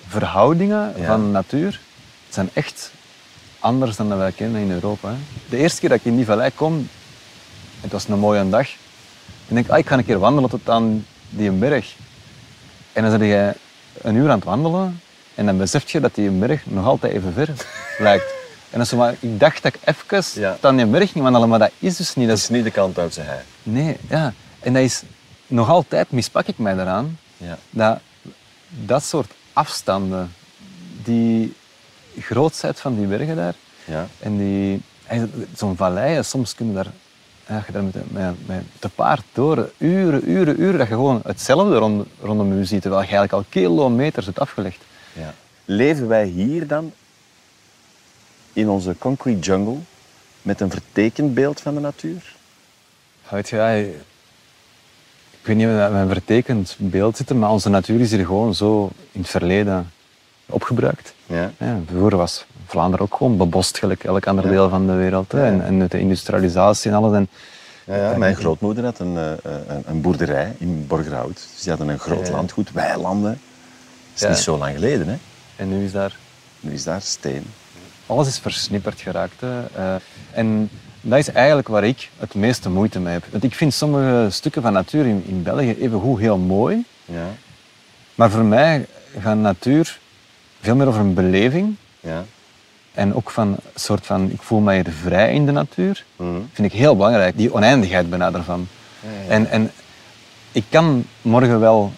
[0.09, 1.07] verhoudingen Ja.
[1.07, 1.81] van natuur
[2.29, 2.93] zijn echt
[3.61, 5.15] anders dan dat wij kennen in Europa.
[5.49, 6.89] De eerste keer dat ik in die vallei kom,
[7.81, 8.69] het was een mooie dag.
[9.49, 11.95] En denk ik, ah, ik ga een keer wandelen tot aan die berg.
[12.93, 13.55] En dan ben je
[14.03, 15.01] een uur aan het wandelen
[15.35, 17.49] en dan besef je dat die berg nog altijd even ver
[17.99, 18.25] lijkt.
[18.71, 20.53] En dan zo maar, ik dacht dat ik even Ja.
[20.53, 22.29] tot aan die berg ging wandelen, maar dat is dus niet.
[22.29, 23.43] Dat is, is niet de kant uit zijn hij.
[23.63, 24.33] nee, ja.
[24.61, 25.03] En dat is
[25.47, 27.59] nog altijd, mispak ik mij daaraan, Ja.
[27.71, 27.99] dat
[28.69, 30.33] dat soort afstanden,
[31.05, 31.55] die
[32.21, 34.07] grootheid van die bergen daar, Ja.
[34.19, 34.83] en die,
[35.57, 36.91] zo'n vallei, soms kun je daar,
[37.49, 41.21] ja, je daar met, met, met te paard door, uren, uren, uren, dat je gewoon
[41.25, 44.83] hetzelfde rond, rondom je ziet, terwijl je eigenlijk al kilometers hebt afgelegd.
[45.13, 45.35] Ja.
[45.65, 46.93] Leven wij hier dan
[48.53, 49.77] in onze concrete jungle
[50.43, 52.35] met een vertekend beeld van de natuur?
[53.29, 58.01] Weet je, ja, ik weet niet of we een vertekend beeld zitten, maar onze natuur
[58.01, 59.91] is hier gewoon zo in het verleden
[60.53, 61.15] opgebruikt.
[61.27, 61.51] Ja.
[61.59, 65.33] Ja, vroeger was Vlaanderen ook gewoon bebost, gelijk elk ander deel van de wereld.
[65.33, 65.45] Hè.
[65.47, 67.15] En, en de industrialisatie en alles.
[67.15, 67.29] En,
[67.85, 69.31] Ja, mijn grootmoeder had een, eh,
[69.69, 71.35] een, een boerderij in Borgerhout.
[71.53, 73.41] Dus die hadden een groot landgoed, weilanden.
[74.13, 75.17] Dat is niet zo lang geleden, hè?
[75.57, 76.17] en nu is daar
[76.61, 77.45] Nu is daar steen.
[78.07, 79.41] alles is versnipperd geraakt.
[79.41, 79.65] Hè.
[79.77, 79.95] Eh,
[80.33, 83.25] en dat is eigenlijk waar ik het meeste moeite mee heb.
[83.31, 86.85] Want ik vind sommige stukken van natuur in, in België evengoed heel mooi.
[87.05, 87.27] Ja.
[88.15, 88.87] Maar voor mij
[89.21, 89.99] gaat natuur
[90.61, 91.75] veel meer over een beleving.
[92.01, 92.25] Ja.
[92.93, 96.05] En ook van een soort van, ik voel mij hier vrij in de natuur.
[96.17, 96.41] Mhm.
[96.53, 98.31] Vind ik heel belangrijk, die oneindigheid bijna.
[98.31, 98.57] Ja, ja,
[99.25, 99.29] ja.
[99.29, 99.71] En, en
[100.53, 101.93] ik kan morgen wel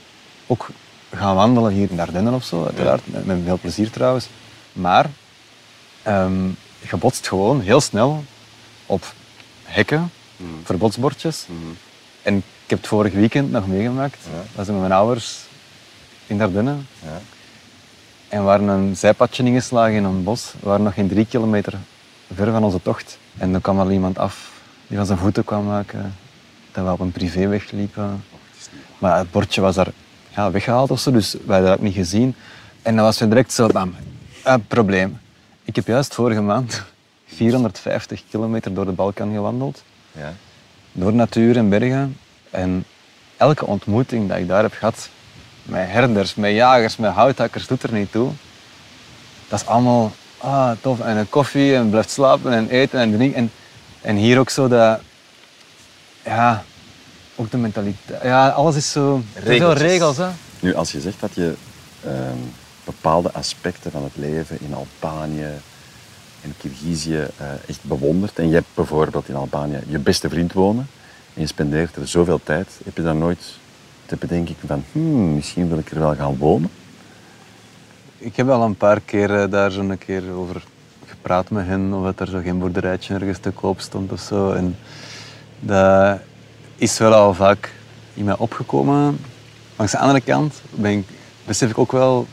[0.47, 0.69] ook
[1.15, 4.29] gaan wandelen hier in de Ardennen of zo, uiteraard, met, met veel plezier trouwens.
[4.73, 5.07] Maar
[6.03, 6.47] ehm,
[6.91, 8.25] je botst gewoon heel snel
[8.87, 9.13] op
[9.65, 10.51] hekken, Mhm.
[10.65, 11.47] verbodsbordjes.
[11.49, 11.73] Mhm.
[12.23, 14.19] En ik heb het vorig weekend nog meegemaakt.
[14.33, 14.43] Ja.
[14.55, 15.39] was ik met mijn ouders
[16.27, 16.87] in de Ardennen.
[18.33, 20.53] En we waren een zijpadje ingeslagen in een bos.
[20.61, 21.79] We waren nog geen drie kilometer
[22.35, 23.19] ver van onze tocht.
[23.39, 24.53] En dan kwam al iemand af
[24.87, 26.15] die van zijn voeten kwam maken.
[26.73, 28.25] Dat we op een privéweg liepen.
[28.99, 29.89] Maar het bordje was daar
[30.29, 32.35] ja, weggehaald of zo, dus wij hadden dat niet gezien.
[32.83, 33.95] En dan was we direct zo, bam,
[34.45, 35.21] een probleem.
[35.65, 36.83] Ik heb juist vorige maand
[37.27, 39.83] 450 kilometer door de Balkan gewandeld.
[40.13, 40.33] Ja.
[40.93, 42.17] Door natuur en bergen.
[42.51, 42.85] En
[43.37, 45.09] elke ontmoeting dat ik daar heb gehad,
[45.63, 48.31] met herders, met jagers, met houthakkers, doet er niet toe.
[49.49, 51.01] Dat is allemaal ah, tof.
[51.01, 53.39] En een koffie en blijft slapen en eten en drinken.
[53.39, 53.51] En,
[54.01, 55.01] en hier ook zo dat...
[56.25, 56.65] Ja,
[57.37, 58.23] ook de mentaliteit.
[58.23, 59.23] Ja, alles is zo...
[59.35, 60.29] te Veel regels, hè.
[60.61, 61.55] Nu, als je zegt dat je
[62.05, 62.39] ehm,
[62.85, 65.51] bepaalde aspecten van het leven in Albanië
[66.43, 70.89] en Kirgizië eh, echt bewondert, en je hebt bijvoorbeeld in Albanië je beste vriend wonen,
[71.35, 73.41] en je spendeert er zoveel tijd, heb je dan nooit
[74.13, 76.71] te bedenken van, hmm, misschien wil ik er wel gaan wonen?
[78.19, 80.63] Ik heb al een paar keer eh, daar zo'n keer over
[81.07, 84.53] gepraat met hen, of dat er zo geen boerderijtje ergens te koop stond of zo.
[84.53, 84.77] En
[85.61, 86.19] dat
[86.77, 87.73] is wel al vaak
[88.15, 89.19] in mij opgekomen.
[89.77, 91.07] Langs de andere kant ben ik,
[91.45, 92.27] besef ik ook wel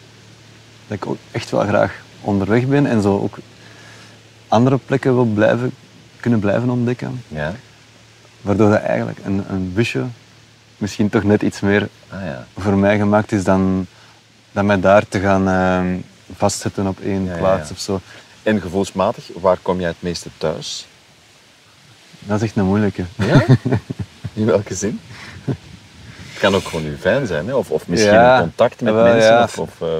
[0.88, 3.38] dat ik ook echt wel graag onderweg ben en zo ook
[4.47, 5.72] andere plekken wil blijven,
[6.20, 7.24] kunnen blijven ontdekken.
[7.28, 7.53] Ja.
[8.41, 10.03] Waardoor dat eigenlijk een, een busje
[10.80, 12.45] misschien toch net iets meer Ah ja.
[12.57, 13.86] voor mij gemaakt is dan,
[14.51, 16.01] dan mij daar te gaan eh,
[16.36, 17.99] vastzetten op één Ja, plaats of zo.
[18.43, 20.88] En gevoelsmatig, waar kom jij het meeste thuis?
[22.19, 23.03] Dat is echt een moeilijke.
[23.15, 23.45] Ja?
[24.34, 24.99] In welke zin?
[25.45, 27.53] Het kan ook gewoon uw fijn zijn, hè?
[27.53, 29.32] Of, of misschien Ja, in contact met mensen.
[29.32, 29.43] ja.
[29.43, 29.97] Of, of, eh,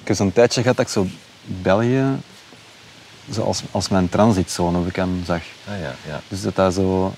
[0.00, 1.06] Ik heb zo'n tijdje gehad dat ik zo
[1.44, 2.04] België
[3.30, 5.42] zoals als mijn transitzone, hem zag.
[5.68, 6.20] Ah ja, ja.
[6.28, 7.14] Dus dat dat zo...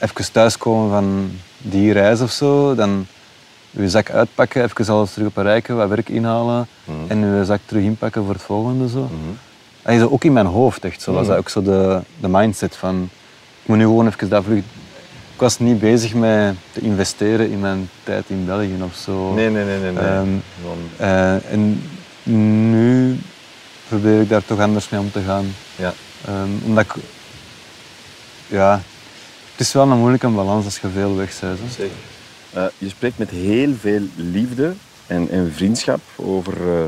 [0.00, 3.06] Even thuiskomen van die reis of zo, dan
[3.70, 6.66] je zak uitpakken, even alles terug op een rijke, wat werk inhalen
[7.06, 8.88] en je zak terug inpakken voor het volgende.
[8.88, 9.10] Zo.
[9.82, 11.12] Dat is ook in mijn hoofd echt zo.
[11.14, 13.10] Dat was ook zo de, de mindset van,
[13.62, 14.58] ik moet nu gewoon even dat vlug...
[15.34, 19.32] Ik was niet bezig met te investeren in mijn tijd in België of zo.
[19.34, 19.92] Nee, nee, nee, nee.
[19.92, 20.04] nee.
[20.04, 20.28] Ehm,
[20.96, 21.82] eh, en
[22.22, 23.18] nu
[23.88, 25.54] probeer ik daar toch anders mee om te gaan.
[25.76, 25.92] ja.
[26.26, 26.94] Ehm, omdat ik...
[28.46, 28.80] Ja,
[29.60, 31.58] het is wel een moeilijke balans als je veel weg bent.
[31.58, 31.68] hè.
[31.68, 31.96] Zeker.
[32.52, 34.74] Eh, je spreekt met heel veel liefde
[35.06, 36.84] en, en vriendschap over eh,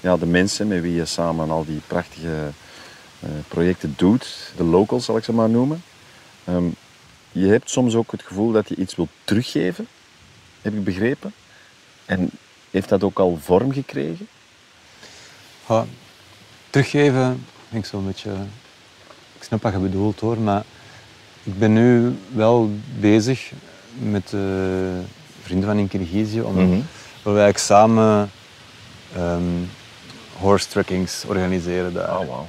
[0.00, 2.50] ja, de mensen met wie je samen al die prachtige
[3.20, 4.52] eh, projecten doet.
[4.56, 5.82] De locals zal ik ze maar noemen.
[6.44, 6.64] Ehm,
[7.32, 9.86] je hebt soms ook het gevoel dat je iets wilt teruggeven,
[10.62, 11.32] heb ik begrepen.
[12.04, 12.30] En
[12.70, 14.28] heeft dat ook al vorm gekregen?
[15.68, 15.86] Ja,
[16.70, 18.30] teruggeven, ik zo'n beetje...
[19.36, 20.64] Ik snap wat je bedoelt hoor, maar
[21.42, 22.70] ik ben nu wel
[23.00, 23.52] bezig
[23.98, 24.28] met
[25.42, 26.80] vrienden van in Kirgizië om Mhm.
[27.22, 28.30] waar wij eigenlijk samen
[29.16, 29.42] ehm
[30.38, 32.18] horse trekkings organiseren daar.
[32.18, 32.46] Oh, wauw.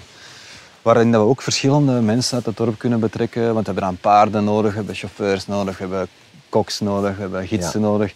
[0.81, 3.41] Waarin dat we ook verschillende mensen uit het dorp kunnen betrekken.
[3.53, 6.07] Want we hebben dan paarden nodig, we hebben chauffeurs nodig, we hebben
[6.49, 7.85] koks nodig, we hebben gidsen Ja.
[7.87, 8.13] nodig.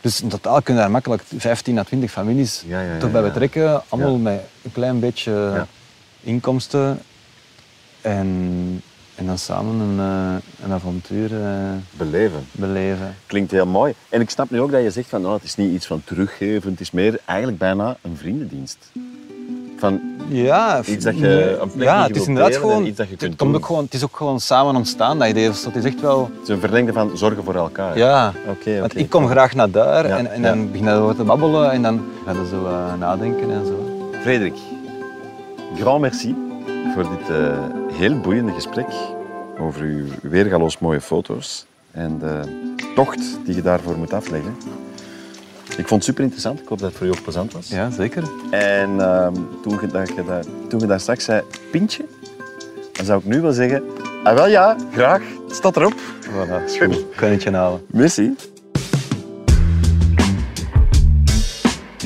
[0.00, 3.82] Dus in totaal kunnen daar makkelijk 15 à 20 families Ja, toch bij betrekken.
[3.88, 5.66] Allemaal met een klein beetje
[6.20, 7.00] inkomsten.
[8.00, 8.82] En,
[9.18, 11.50] en dan samen een, eh, een avontuur eh,
[11.96, 12.46] Beleven.
[12.52, 13.14] beleven.
[13.26, 13.94] Klinkt heel mooi.
[14.08, 16.02] En ik snap nu ook dat je zegt van nou, het is niet iets van
[16.04, 18.78] teruggeven, het is meer eigenlijk bijna een vriendendienst.
[19.78, 20.00] Van,
[20.30, 23.40] Ja, Iets dat je- een ja, het is inderdaad gewoon, iets dat je kunt het,
[23.40, 25.48] komt ook gewoon, het is ook gewoon samen ontstaan, dat idee.
[25.48, 26.30] Dus dat is echt wel...
[26.32, 27.98] het is een verlengde van zorgen voor elkaar.
[27.98, 30.48] Ja, Oké, want ik kom graag naar daar Ja, en, en ja.
[30.48, 34.08] dan begin je te babbelen en dan ga je zo eh, nadenken en zo.
[34.20, 34.56] Frederik,
[35.76, 36.34] grand merci
[36.94, 38.86] voor dit eh, heel boeiende gesprek
[39.58, 42.40] over uw weergaloos mooie foto's en de
[42.94, 44.56] tocht die je daarvoor moet afleggen.
[45.68, 46.60] Ik vond het super interessant.
[46.60, 47.68] Ik hoop dat het voor u ook plezant was.
[47.68, 48.22] Ja, zeker.
[48.50, 52.04] En ehm, toen, je, dat, je dat, toen je daar straks zei, pintje,
[52.92, 53.82] dan zou ik nu wel zeggen,
[54.22, 55.94] ah wel ja, graag, staat erop.
[56.22, 56.98] Voilà, is goed.
[56.98, 57.80] Ik kan het je halen.
[57.86, 58.34] Merci.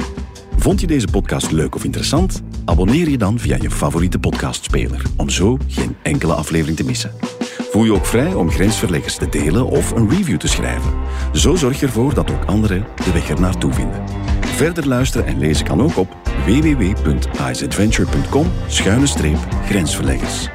[0.56, 2.42] Vond je deze podcast leuk of interessant?
[2.64, 7.10] Abonneer je dan via je favoriete podcastspeler, om zo geen enkele aflevering te missen.
[7.70, 10.92] Voel je ook vrij om grensverleggers te delen of een review te schrijven.
[11.32, 14.02] Zo zorg je ervoor dat ook anderen de weg er naartoe vinden.
[14.40, 18.46] Verder luisteren en lezen kan ook op www.isadventure.com
[19.64, 20.48] grensverleggers.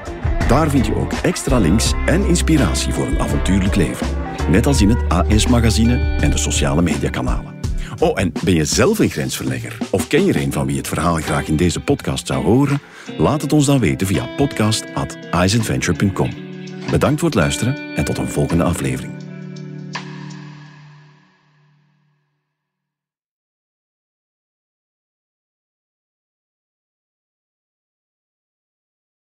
[0.48, 4.08] Daar vind je ook extra links en inspiratie voor een avontuurlijk leven.
[4.50, 7.56] Net als in het AS-magazine en de sociale mediakanalen.
[8.00, 9.78] Oh, en ben je zelf een grensverlegger?
[9.92, 12.80] Of ken je er een van wie het verhaal graag in deze podcast zou horen?
[13.18, 16.30] Laat het ons dan weten via podcast.isadventure.com.
[16.92, 19.17] Bedankt voor het luisteren en tot een volgende aflevering.